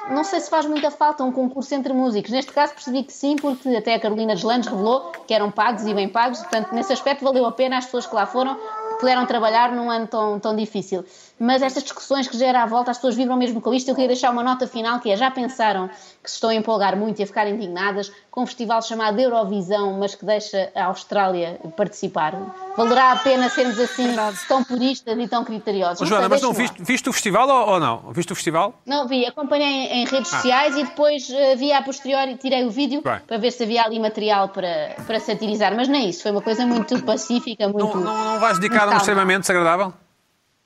[0.10, 2.32] não sei se faz muita falta um concurso entre músicos.
[2.32, 5.94] Neste caso percebi que sim, porque até a Carolina Deslandes revelou que eram pagos e
[5.94, 8.58] bem pagos, portanto, nesse aspecto valeu a pena as pessoas que lá foram
[9.02, 11.04] puderam trabalhar num ano tão, tão difícil.
[11.42, 13.90] Mas estas discussões que gera à volta, as pessoas vibram mesmo com isto.
[13.90, 15.90] Eu queria deixar uma nota final que é: já pensaram
[16.22, 19.98] que se estão a empolgar muito e a ficar indignadas com um festival chamado Eurovisão,
[19.98, 22.36] mas que deixa a Austrália participar?
[22.78, 24.16] Valerá a pena sermos assim
[24.48, 26.02] tão puristas e tão criteriosos?
[26.02, 28.14] Oh, Joana, mas não viste, viste o festival ou, ou não?
[28.14, 28.76] Viste o festival?
[28.86, 33.02] Não, vi, acompanhei em redes sociais e depois uh, vi a posteriori, tirei o vídeo
[33.02, 33.20] Bem.
[33.26, 36.68] para ver se havia ali material para, para satirizar, mas nem isso, foi uma coisa
[36.68, 37.98] muito pacífica, muito.
[37.98, 39.92] Não, não, não vais dedicar a um extremamente desagradável?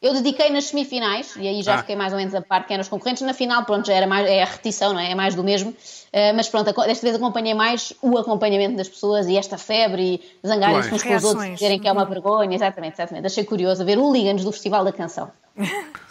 [0.01, 1.77] Eu dediquei nas semifinais, e aí já Ah.
[1.79, 3.23] fiquei mais ou menos a par quem eram os concorrentes.
[3.23, 5.11] Na final, pronto, já era mais, é a repetição, não é?
[5.11, 5.71] É mais do mesmo.
[5.71, 10.47] Uh, mas pronto, desta vez acompanhei mais o acompanhamento das pessoas e esta febre e
[10.47, 12.53] zangarem-se uns com os outros, dizerem que é uma vergonha.
[12.55, 13.25] Exatamente, exatamente.
[13.25, 15.31] Achei curioso ver hooligans do Festival da Canção.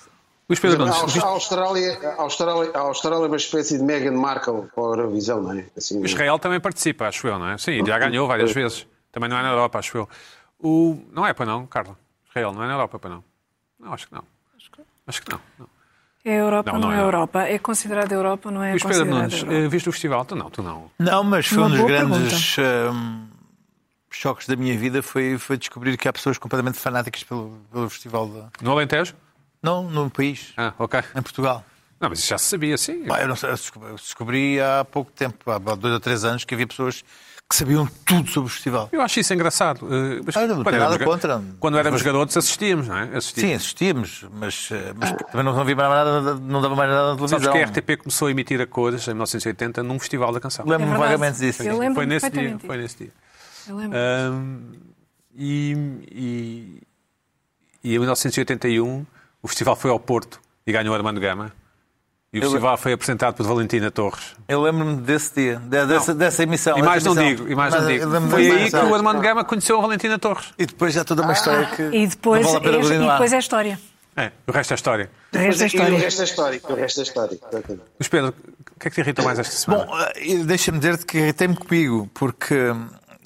[0.47, 4.62] Luís Pedro viste- a Austrália, a, Austrália, a Austrália é uma espécie de Meghan Markle
[4.74, 5.64] para a Eurovisão, não é?
[5.74, 7.57] Assim, Israel também participa, acho eu, não é?
[7.57, 8.87] Sim, já ganhou várias vezes.
[9.11, 10.09] Também não é na Europa, acho eu.
[10.62, 10.99] O...
[11.12, 11.97] Não é para não, Carla?
[12.28, 13.24] Israel não é na Europa para não?
[13.85, 14.24] Não, acho que não.
[15.07, 15.41] Acho que não.
[15.59, 15.68] não.
[16.24, 17.03] É Europa, Não, não, não é é.
[17.03, 17.43] Europa.
[17.43, 19.53] É considerado Europa, não é Luís Pedro Nunes, Europa.
[19.55, 20.24] eh, viste o festival?
[20.24, 20.91] Tu não, tu não.
[20.99, 23.26] Não, mas foi Uma um dos grandes hum,
[24.11, 28.26] choques da minha vida foi, foi descobrir que há pessoas completamente fanáticas pelo, pelo festival.
[28.28, 28.64] De...
[28.64, 29.14] No Alentejo?
[29.62, 31.01] Não, no país, Ah, ok.
[31.14, 31.62] em Portugal.
[32.01, 33.05] Não, mas isso já se sabia, sim.
[33.05, 33.37] Pá, eu não
[33.89, 37.05] eu descobri há pouco tempo, há dois ou três anos, que havia pessoas
[37.49, 38.89] que sabiam tudo sobre o festival.
[38.91, 39.87] Eu acho isso engraçado.
[39.93, 41.43] eh, mas Ah, não quando tenho éramos nada ga- contra.
[41.61, 43.03] Quando éramos garotos assistíamos, não é?
[43.17, 43.51] Assistíamos.
[43.51, 47.13] Sim, assistíamos, mas, eh, mas também não, não vi mais nada, não dava mais nada
[47.13, 47.53] na Sabes televisão.
[47.53, 50.65] que a RTP começou a emitir a cores em 1980 num festival da canção.
[50.67, 51.63] Lembro-me É vagamente disso.
[51.63, 52.59] Eu lembro Foi nesse dia.
[52.59, 53.11] Foi nesse dia.
[53.69, 53.99] Eu lembro.
[53.99, 54.73] Ahm,
[55.37, 55.73] e,
[56.11, 56.83] e,
[57.85, 59.05] e em 1981
[59.43, 61.53] o festival foi ao Porto e ganhou Armando Gama.
[62.35, 64.35] E o festival foi apresentado por Valentina Torres.
[64.49, 66.76] Eu lembro-me desse dia, de- dessa, dessa emissão.
[66.76, 68.11] E mais não digo, e mais não digo.
[68.28, 70.47] Foi aí que o Armando Gama conheceu a Valentina Torres.
[70.59, 71.82] E depois já toda uma história que.
[71.82, 73.78] E depois, não vale a é, e depois é história.
[74.16, 75.11] É, o resto é história.
[75.32, 75.99] O resto é E o história.
[75.99, 76.61] resto é história.
[76.68, 77.39] O resto é história.
[77.53, 77.82] exatamente.
[77.99, 79.87] Mas Pedro, o que é que te irrita mais esta semana?
[79.87, 82.55] Bom, eh, deixa-me dizer-te que irritei-me comigo, porque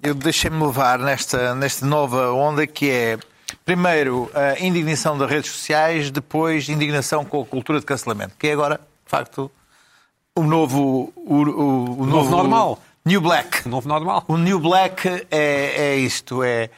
[0.02, 3.18] eu deixei-me levar nesta, nesta nova onda que é,
[3.66, 8.52] primeiro, a indignação das redes sociais, depois, indignação com a cultura de cancelamento, que é
[8.52, 9.50] agora, de facto,
[10.36, 11.10] o novo.
[11.16, 12.78] O, o, o novo normal.
[13.06, 13.66] New Black.
[13.66, 14.22] O novo normal.
[14.28, 16.68] O New Black é, é isto, é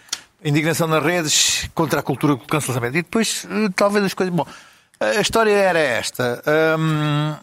[0.45, 2.97] indignação nas redes contra a cultura do cancelamento.
[2.97, 4.33] E depois, eh, talvez as coisas...
[4.33, 4.47] Bom,
[5.01, 6.41] a história era esta.
[6.79, 7.35] Hum,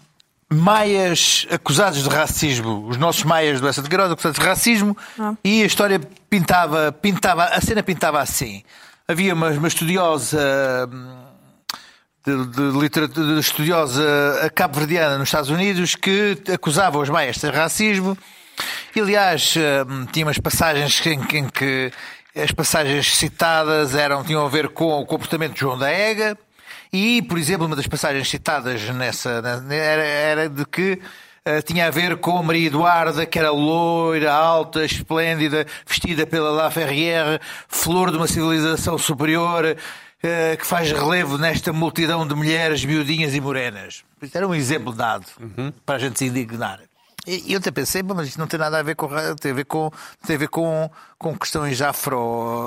[0.49, 4.97] maias acusados de racismo, os nossos maias do Essa de Queiroz acusados de racismo,
[5.43, 8.63] e a história pintava, pintava, a cena pintava assim.
[9.05, 10.89] Havia uma, uma estudiosa...
[10.89, 11.26] hum,
[12.27, 18.17] de, de literatura de estudiosa cabo-verdiana nos Estados Unidos que acusava os maias de racismo.
[18.93, 19.55] E, aliás,
[19.87, 21.91] hum, tinha umas passagens em, em que
[22.35, 26.37] as passagens citadas eram, tinham a ver com o comportamento de João da Ega.
[26.91, 30.99] E, por exemplo, uma das passagens citadas nessa era, era de que
[31.45, 36.69] eh, tinha a ver com Maria Eduarda, que era loira, alta, esplêndida, vestida pela La
[36.69, 39.77] Ferrière, flor de uma civilização superior, eh,
[40.19, 44.03] que faz relevo nesta multidão de mulheres miudinhas e morenas.
[44.21, 45.25] Isto era um exemplo dado
[45.85, 46.79] para a gente se indignar.
[47.29, 49.53] E eu até pensei, "Bom, mas isto não tem nada a ver com tem a
[49.53, 49.91] ver com
[50.25, 50.89] tem a ver com,
[51.19, 52.65] com questões afro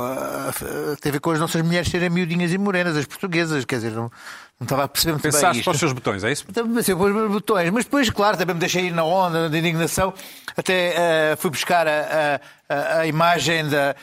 [0.60, 3.76] eh, tem a ver com as nossas mulheres serem miudinhas e morenas, as portuguesas, quer
[3.76, 5.64] dizer, não, não estava a perceber muito bem Pensaste isto.
[5.64, 6.44] para os seus botões, é isso?
[6.52, 9.58] Também pensei, pôs meus botões, mas depois, claro, também me deixei ir na onda de
[9.58, 10.12] indignação.
[10.54, 12.38] Até eh, fui buscar a-
[12.68, 13.96] a- a imagem da,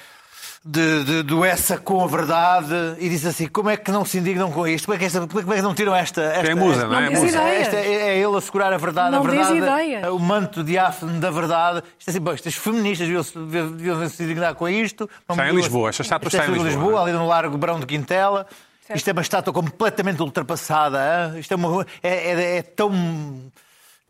[0.69, 4.17] de, de- do essa com a verdade e disse assim: como é que não se
[4.17, 4.85] indignam com isto?
[4.85, 6.21] Como é que, esta, como é que não tiram esta.
[6.21, 7.01] esta É musa, esta- não é?
[7.05, 7.41] Não diz Musa.
[7.41, 10.07] esta é, é ele a segurar a verdade, Não a diz verdade, ideias.
[10.09, 11.83] o manto diáfano da verdade.
[11.97, 15.09] Isto é assim, bom, estas feministas deviam se indignar com isto.
[15.29, 18.45] Está em Lisboa, esta estátua está em Lisboa, Lisboa, ali no Largo Barão de Quintela.
[18.93, 20.97] Isto é uma estátua completamente ultrapassada.
[21.33, 21.39] hã?
[21.39, 22.91] Isto é, uma, é, é- é tão.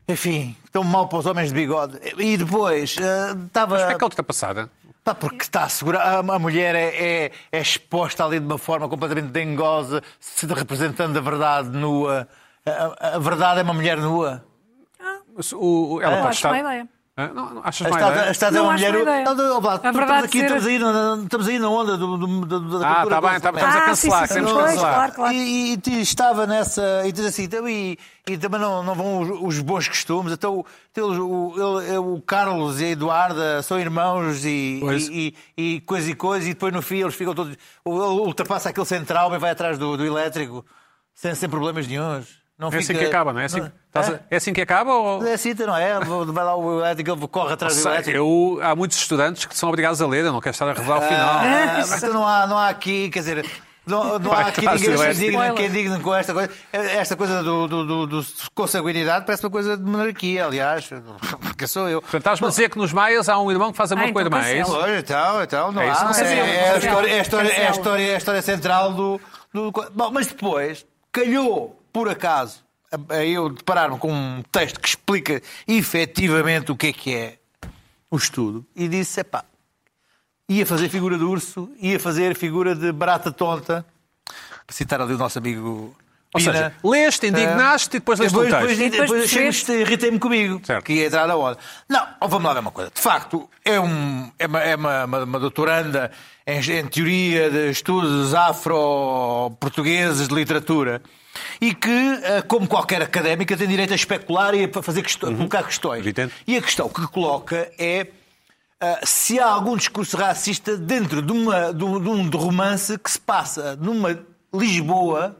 [0.09, 1.99] Enfim, tão mal para os homens de bigode.
[2.17, 3.73] E depois, ah, estava.
[3.75, 4.69] Mas porquê que é ultrapassada?
[5.07, 6.17] Pá, porque está a segurar.
[6.19, 11.21] A, mulher é, é- é exposta ali de uma forma completamente dengosa, se representando a
[11.21, 12.27] verdade nua.
[12.65, 12.71] A,
[13.11, 14.43] a- a verdade é uma mulher nua.
[15.55, 16.41] O, o- ela Eu pode acho
[17.17, 20.37] Não, não, achas A estátua, a estátua é Não uma acho mulher A verdade aqui,
[20.39, 23.21] ser- estamos aí, na- estamos aí na onda do, do, do, da Ah, cultura tá
[23.27, 24.93] bem, estamos a cancelar, sim, sim, queremos cancelar.
[24.93, 25.33] claro, claro.
[25.33, 27.01] E, e, e estava nessa.
[27.07, 27.97] E diz assim, então, e,
[28.27, 30.31] e também não, não vão os, os bons costumes.
[30.31, 35.81] Então, então o, ele- o Carlos e a Eduarda são irmãos e, e, e, e
[35.81, 37.53] coisa e coisa, e depois no fim eles ficam todos.
[37.83, 40.63] Ele ultrapassa aquele central e vai atrás do, do elétrico
[41.15, 42.36] sem, sem problemas nenhums.
[42.59, 43.45] Não É assim fica- que acaba, não é?
[43.45, 45.25] Assim, estás a- é assim que acaba ou...
[45.27, 45.99] É assim, não é?
[45.99, 48.17] Vai lá o elétrico, ele corre atrás do elétrico.
[48.17, 50.97] eu, há muitos estudantes que são obrigados a ler, eu não quero estar a revelar
[50.97, 51.29] o final.
[51.39, 53.45] Ah, mas então não há, não há aqui, quer dizer,
[53.85, 56.51] não, não Vai há aqui ninguém que indigne, que indigne com esta coisa.
[56.73, 60.89] Esta coisa do, do, do, do consanguinidade parece uma coisa de monarquia, aliás,
[61.41, 62.01] porque sou eu.
[62.01, 64.17] Portanto, estás-me a dizer que nos Maias há um irmão que faz amor Ah, com
[64.19, 64.87] a então irmã, é isso?
[64.97, 66.05] então, então, não É isso, há.
[66.05, 66.11] não.
[66.19, 69.21] É, é a história, é, a história, é, a história, é a história central do,
[69.53, 69.71] do.
[69.93, 72.63] Bom, mas depois, calhou, por acaso,
[73.09, 77.39] a, eu deparar-me com um texto que explica efetivamente o que é que é
[78.11, 79.43] o estudo e disse: epá,
[80.47, 83.83] ia fazer figura de urso, ia fazer figura de barata tonta,
[84.23, 85.95] para citar ali o nosso amigo.
[86.37, 88.67] Ou seja, leste, indignaste e depois leste um Depois, texto.
[88.69, 89.71] depois, E depois depois percebeste?
[89.71, 90.83] achei- irritei-me comigo, Certo.
[90.85, 91.57] que ia entrar na onda.
[91.89, 92.91] Não, ó, vamos lá ver uma coisa.
[92.93, 96.11] De facto, é, um, é, uma, é uma, uma- uma doutoranda
[96.45, 101.01] em, em teoria de estudos afro-portugueses de literatura
[101.61, 101.89] e que,
[102.23, 105.99] eh, como qualquer académica, tem direito a especular e a fazer questões, colocar questões.
[105.99, 106.33] Evidente.
[106.47, 108.07] E a questão que coloca é
[108.79, 113.09] ah, se há algum discurso racista dentro de, uma, de, um, de um romance que
[113.11, 114.19] se passa numa
[114.53, 115.35] Lisboa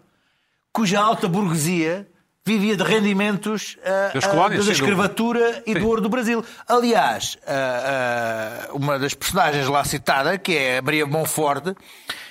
[0.77, 2.07] cuja alta burguesia
[2.45, 3.77] vivia de rendimentos
[4.13, 5.79] Das ah, colónias, da escravatura e Sim.
[5.79, 6.45] do ouro do Brasil.
[6.67, 11.75] Aliás, ah, uma das personagens lá citada, que é Maria Monforte,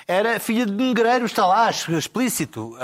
[0.06, 2.76] era filha de negreiros, está lá, explícito.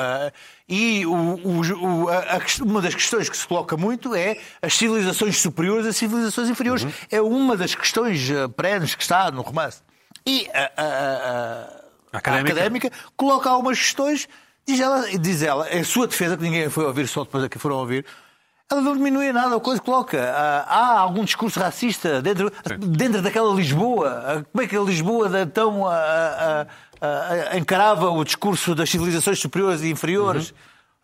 [0.68, 5.40] E o- o- a- a uma das questões que se coloca muito é as civilizações
[5.40, 6.84] superiores às civilizações inferiores.
[7.08, 8.20] É uma das questões
[8.56, 9.80] perenes que está no romance.
[10.26, 11.82] E a, a-
[12.18, 12.52] Académica.
[12.52, 14.28] a académica coloca algumas questões,
[14.66, 17.58] diz ela, diz ela, em sua defesa, que ninguém foi ouvir, só depois é que
[17.58, 18.04] foram ouvir,
[18.70, 20.18] ela não diminui nada a coisa, coloca.
[20.34, 24.22] ah, há algum discurso racista dentro, dentro daquela Lisboa.
[24.26, 26.66] Ah, Como é que a Lisboa de então ah,
[27.00, 30.54] ah, encarava o discurso das civilizações superiores e inferiores?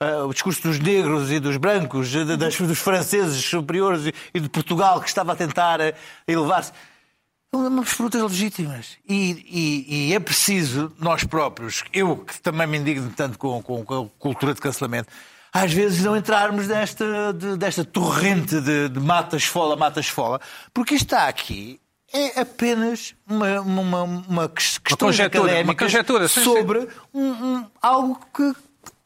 [0.01, 4.49] Ah, o discurso dos negros e dos brancos, das- dos franceses superiores e- e de
[4.49, 5.79] Portugal que estava a tentar
[6.27, 6.73] elevar-se.
[7.53, 8.99] Umas perguntas legítimas.
[9.09, 13.85] E, e- e é preciso, nós próprios, eu que também me indigno tanto com, com-
[13.85, 15.09] com a cultura de cancelamento,
[15.53, 20.41] às vezes não entrarmos nesta, de- desta torrente de, de mata-esfola, mata-esfola,
[20.75, 21.81] porque isto está aqui
[22.13, 26.45] é apenas uma, uma, uma ques- questões conjetura, uma conjetura, sim, sim.
[26.45, 28.55] sobre um- um- algo que,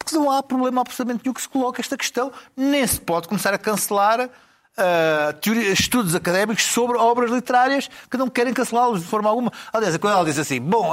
[0.05, 2.32] que não há problema absolutamente nenhum que se coloque esta questão.
[2.57, 4.28] Nem se pode começar a cancelar
[4.77, 9.53] ah, teoria- estudos académicos sobre obras literárias que não querem cancelá-los de forma alguma.
[9.73, 10.93] Aliás, quando ela diz assim, bom,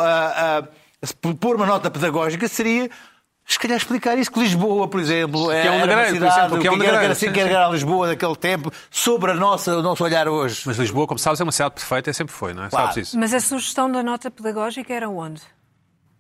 [1.03, 2.89] se pôr uma nota pedagógica seria.
[3.47, 6.39] Se calhar explicar isso, que Lisboa, por exemplo, é um era uma negreiro, por cidade,
[6.39, 9.34] exemplo, que é um que negreiro, assim, sim, que era Lisboa daquele tempo, sobre a
[9.34, 10.61] nossa, o nosso olhar hoje.
[10.67, 12.69] Mas Lisboa, como sabes, é uma cidade perfeita e sempre foi, não é?
[12.69, 12.89] Claro.
[12.89, 13.17] Sabes isso?
[13.17, 15.41] Mas a sugestão da nota pedagógica era onde?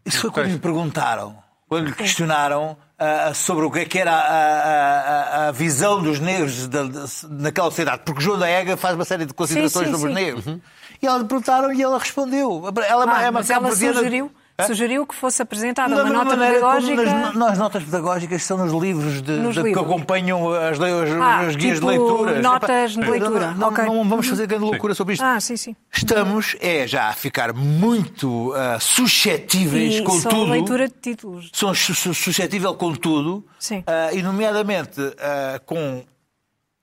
[0.03, 1.37] Isso foi quando me perguntaram,
[1.69, 6.19] quando lhe questionaram ah, sobre o que é que era a, a- a- visão dos
[6.19, 8.01] negros da- da- naquela sociedade.
[8.03, 10.45] Porque João da Ega faz uma série de considerações Sim, sim, sobre os negros.
[11.01, 12.63] E ela lhe perguntaram e ela respondeu.
[12.85, 14.29] Ela é uma- Ah, é uma mas ela sugeriu?
[14.67, 17.03] Sugeriu que fosse apresentada Da uma nota maneira pedagógica.
[17.03, 19.83] nas, nas notas pedagógicas são nos livros, de, Nos de- livros.
[19.85, 22.41] que acompanham as, as, Ah, as guias tipo de leitura.
[22.41, 23.47] notas de leitura.
[23.51, 23.85] Não, não- Ok.
[23.85, 25.23] não vamos fazer grande loucura sobre isto.
[25.23, 25.75] Ah, sim, sim.
[25.91, 30.51] Estamos é já a ficar muito ah, suscetíveis E com só tudo.
[30.51, 31.49] leitura de títulos.
[31.53, 33.83] são su- su- suscetível com tudo, Sim.
[33.87, 36.03] ah, e nomeadamente ah, com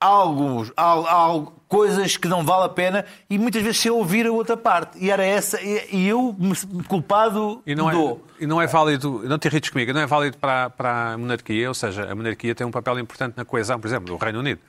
[0.01, 4.33] alguns, al- al- coisas que não vale a pena e muitas vezes sem ouvir a
[4.33, 4.99] outra parte.
[4.99, 6.35] E era essa, e, eu,
[6.89, 8.25] culpado, E não, é, dou.
[8.41, 11.69] e não é válido, não te irrites comigo, não é válido para, para a monarquia,
[11.69, 14.61] ou seja, a monarquia tem um papel importante na coesão, por exemplo, do Reino Unido.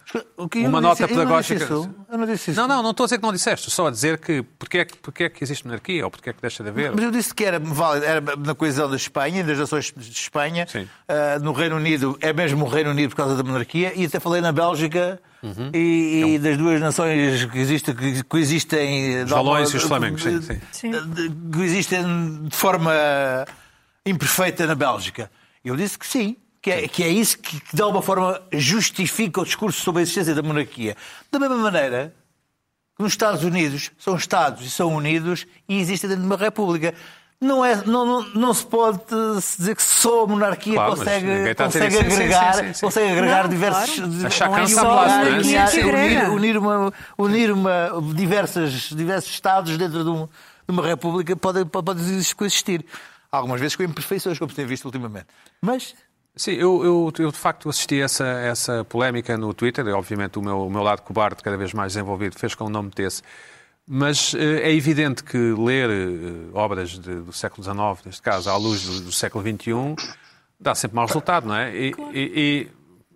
[0.55, 1.63] Uma nota disse- eu não disse pedagógica.
[1.63, 1.89] isso.
[2.11, 2.59] Eu não disse isso.
[2.59, 4.85] Não, não, não estou a dizer que não disseste, só a dizer que porque é
[4.85, 6.91] que, porque é que existe monarquia ou porque é que deixa de haver.
[6.93, 10.65] Mas eu disse que era válido, era na coesão da Espanha, das nações de Espanha.
[11.07, 13.93] Ah, no Reino Unido, é mesmo o Reino Unido por causa da monarquia.
[13.95, 15.19] E até falei na Bélgica
[15.73, 19.23] e, e das duas nações que, existe, que coexistem.
[19.23, 20.23] Os valões e os flamengos,
[20.71, 20.91] sim,
[21.53, 22.03] que existem
[22.43, 22.93] de forma
[24.05, 25.31] imperfeita na Bélgica.
[25.63, 26.37] Eu disse que sim.
[26.59, 30.03] Que é, que é isso que, que de alguma forma justifica o discurso sobre a
[30.03, 30.97] existência da monarquia.
[31.31, 32.13] Da mesma maneira
[32.95, 36.93] que nos Estados Unidos são Estados e são unidos e existem dentro de uma república.
[37.39, 38.99] Não, é, não, não, não se pode
[39.41, 42.03] se dizer que só a monarquia Claro, consegue, consegue isso.
[42.03, 42.85] Sim, sim, agregar, sim, sim, sim.
[42.87, 43.95] consegue agregar Não, diversos.
[43.95, 44.25] claro.
[44.27, 45.29] Achar não é cansa só a é?
[45.37, 50.29] unir- unir, uma, unir uma, diversas, diversos Estados dentro de, um- de
[50.69, 52.01] uma república pode, pode
[52.35, 52.83] coexistir.
[53.31, 55.27] Algumas vezes com imperfeições, como se tem visto ultimamente.
[55.61, 55.93] Mas
[56.35, 60.37] Sim, eu, eu, eu, de facto assisti a essa, essa polémica no Twitter, e obviamente
[60.37, 62.83] o meu, o meu lado cobarde, cada vez mais desenvolvido, fez com que eu não
[62.83, 63.23] metesse.
[63.89, 68.57] Mas eh, é evidente que ler eh, obras de- do século XIX, neste caso, à
[68.57, 69.95] luz do, do século XXI,
[70.59, 71.73] dá sempre mau resultado, não é?
[71.73, 72.71] E, e- e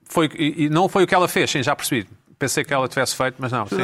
[0.05, 2.07] foi, e, não foi o que ela fez, sim, já percebi.
[2.39, 3.75] Pensei que ela tivesse feito, mas não, sim.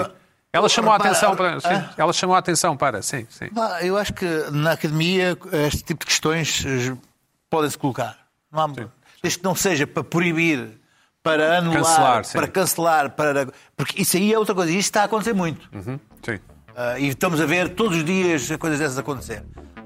[0.53, 1.59] Ela chamou a atenção para.
[1.59, 1.93] Sim, ah.
[1.97, 3.49] ela chamou a atenção para, sim, sim.
[3.81, 6.95] Eu acho que na academia este tipo de questões eh,
[7.49, 8.17] podem-se colocar.
[8.51, 8.67] Não há...
[9.21, 10.69] Desde que não seja para proibir,
[11.21, 12.37] para anular, Cancelar, sim.
[12.37, 13.47] para cancelar, para...
[13.75, 14.71] porque isso aí é outra coisa.
[14.71, 15.67] E isto está a acontecer muito.
[15.75, 16.39] Uhum, sim.
[16.79, 19.43] Ah, e estamos a ver todos os dias coisas dessas acontecer.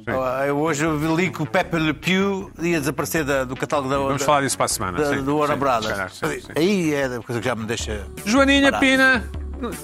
[0.07, 0.85] Ah, eu hoje
[1.15, 4.41] li que o Pepe Le Pew ia desaparecer da- do catálogo da, Vamos da- falar
[4.41, 4.97] disso para a semana.
[4.97, 6.21] da- sim, do Warner Brothers.
[6.55, 8.05] Aí é a coisa que já me deixa.
[8.25, 8.79] Joaninha, Parado.
[8.85, 9.23] Pina,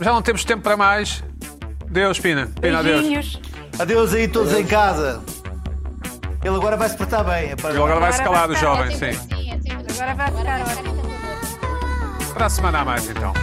[0.01, 1.23] já não temos tempo para mais.
[1.89, 2.49] Deus, Pina.
[2.59, 2.99] Pina, adeus.
[3.01, 3.39] Beijinhos.
[3.79, 5.21] Adeus aí todos em casa.
[6.43, 7.51] Ele agora vai se portar bem.
[7.51, 9.19] é para- Ele agora vai se calar, o vai jovem, sim.
[9.95, 10.97] Agora vai ficar ótimo.
[12.33, 13.33] Para a semana a mais, então.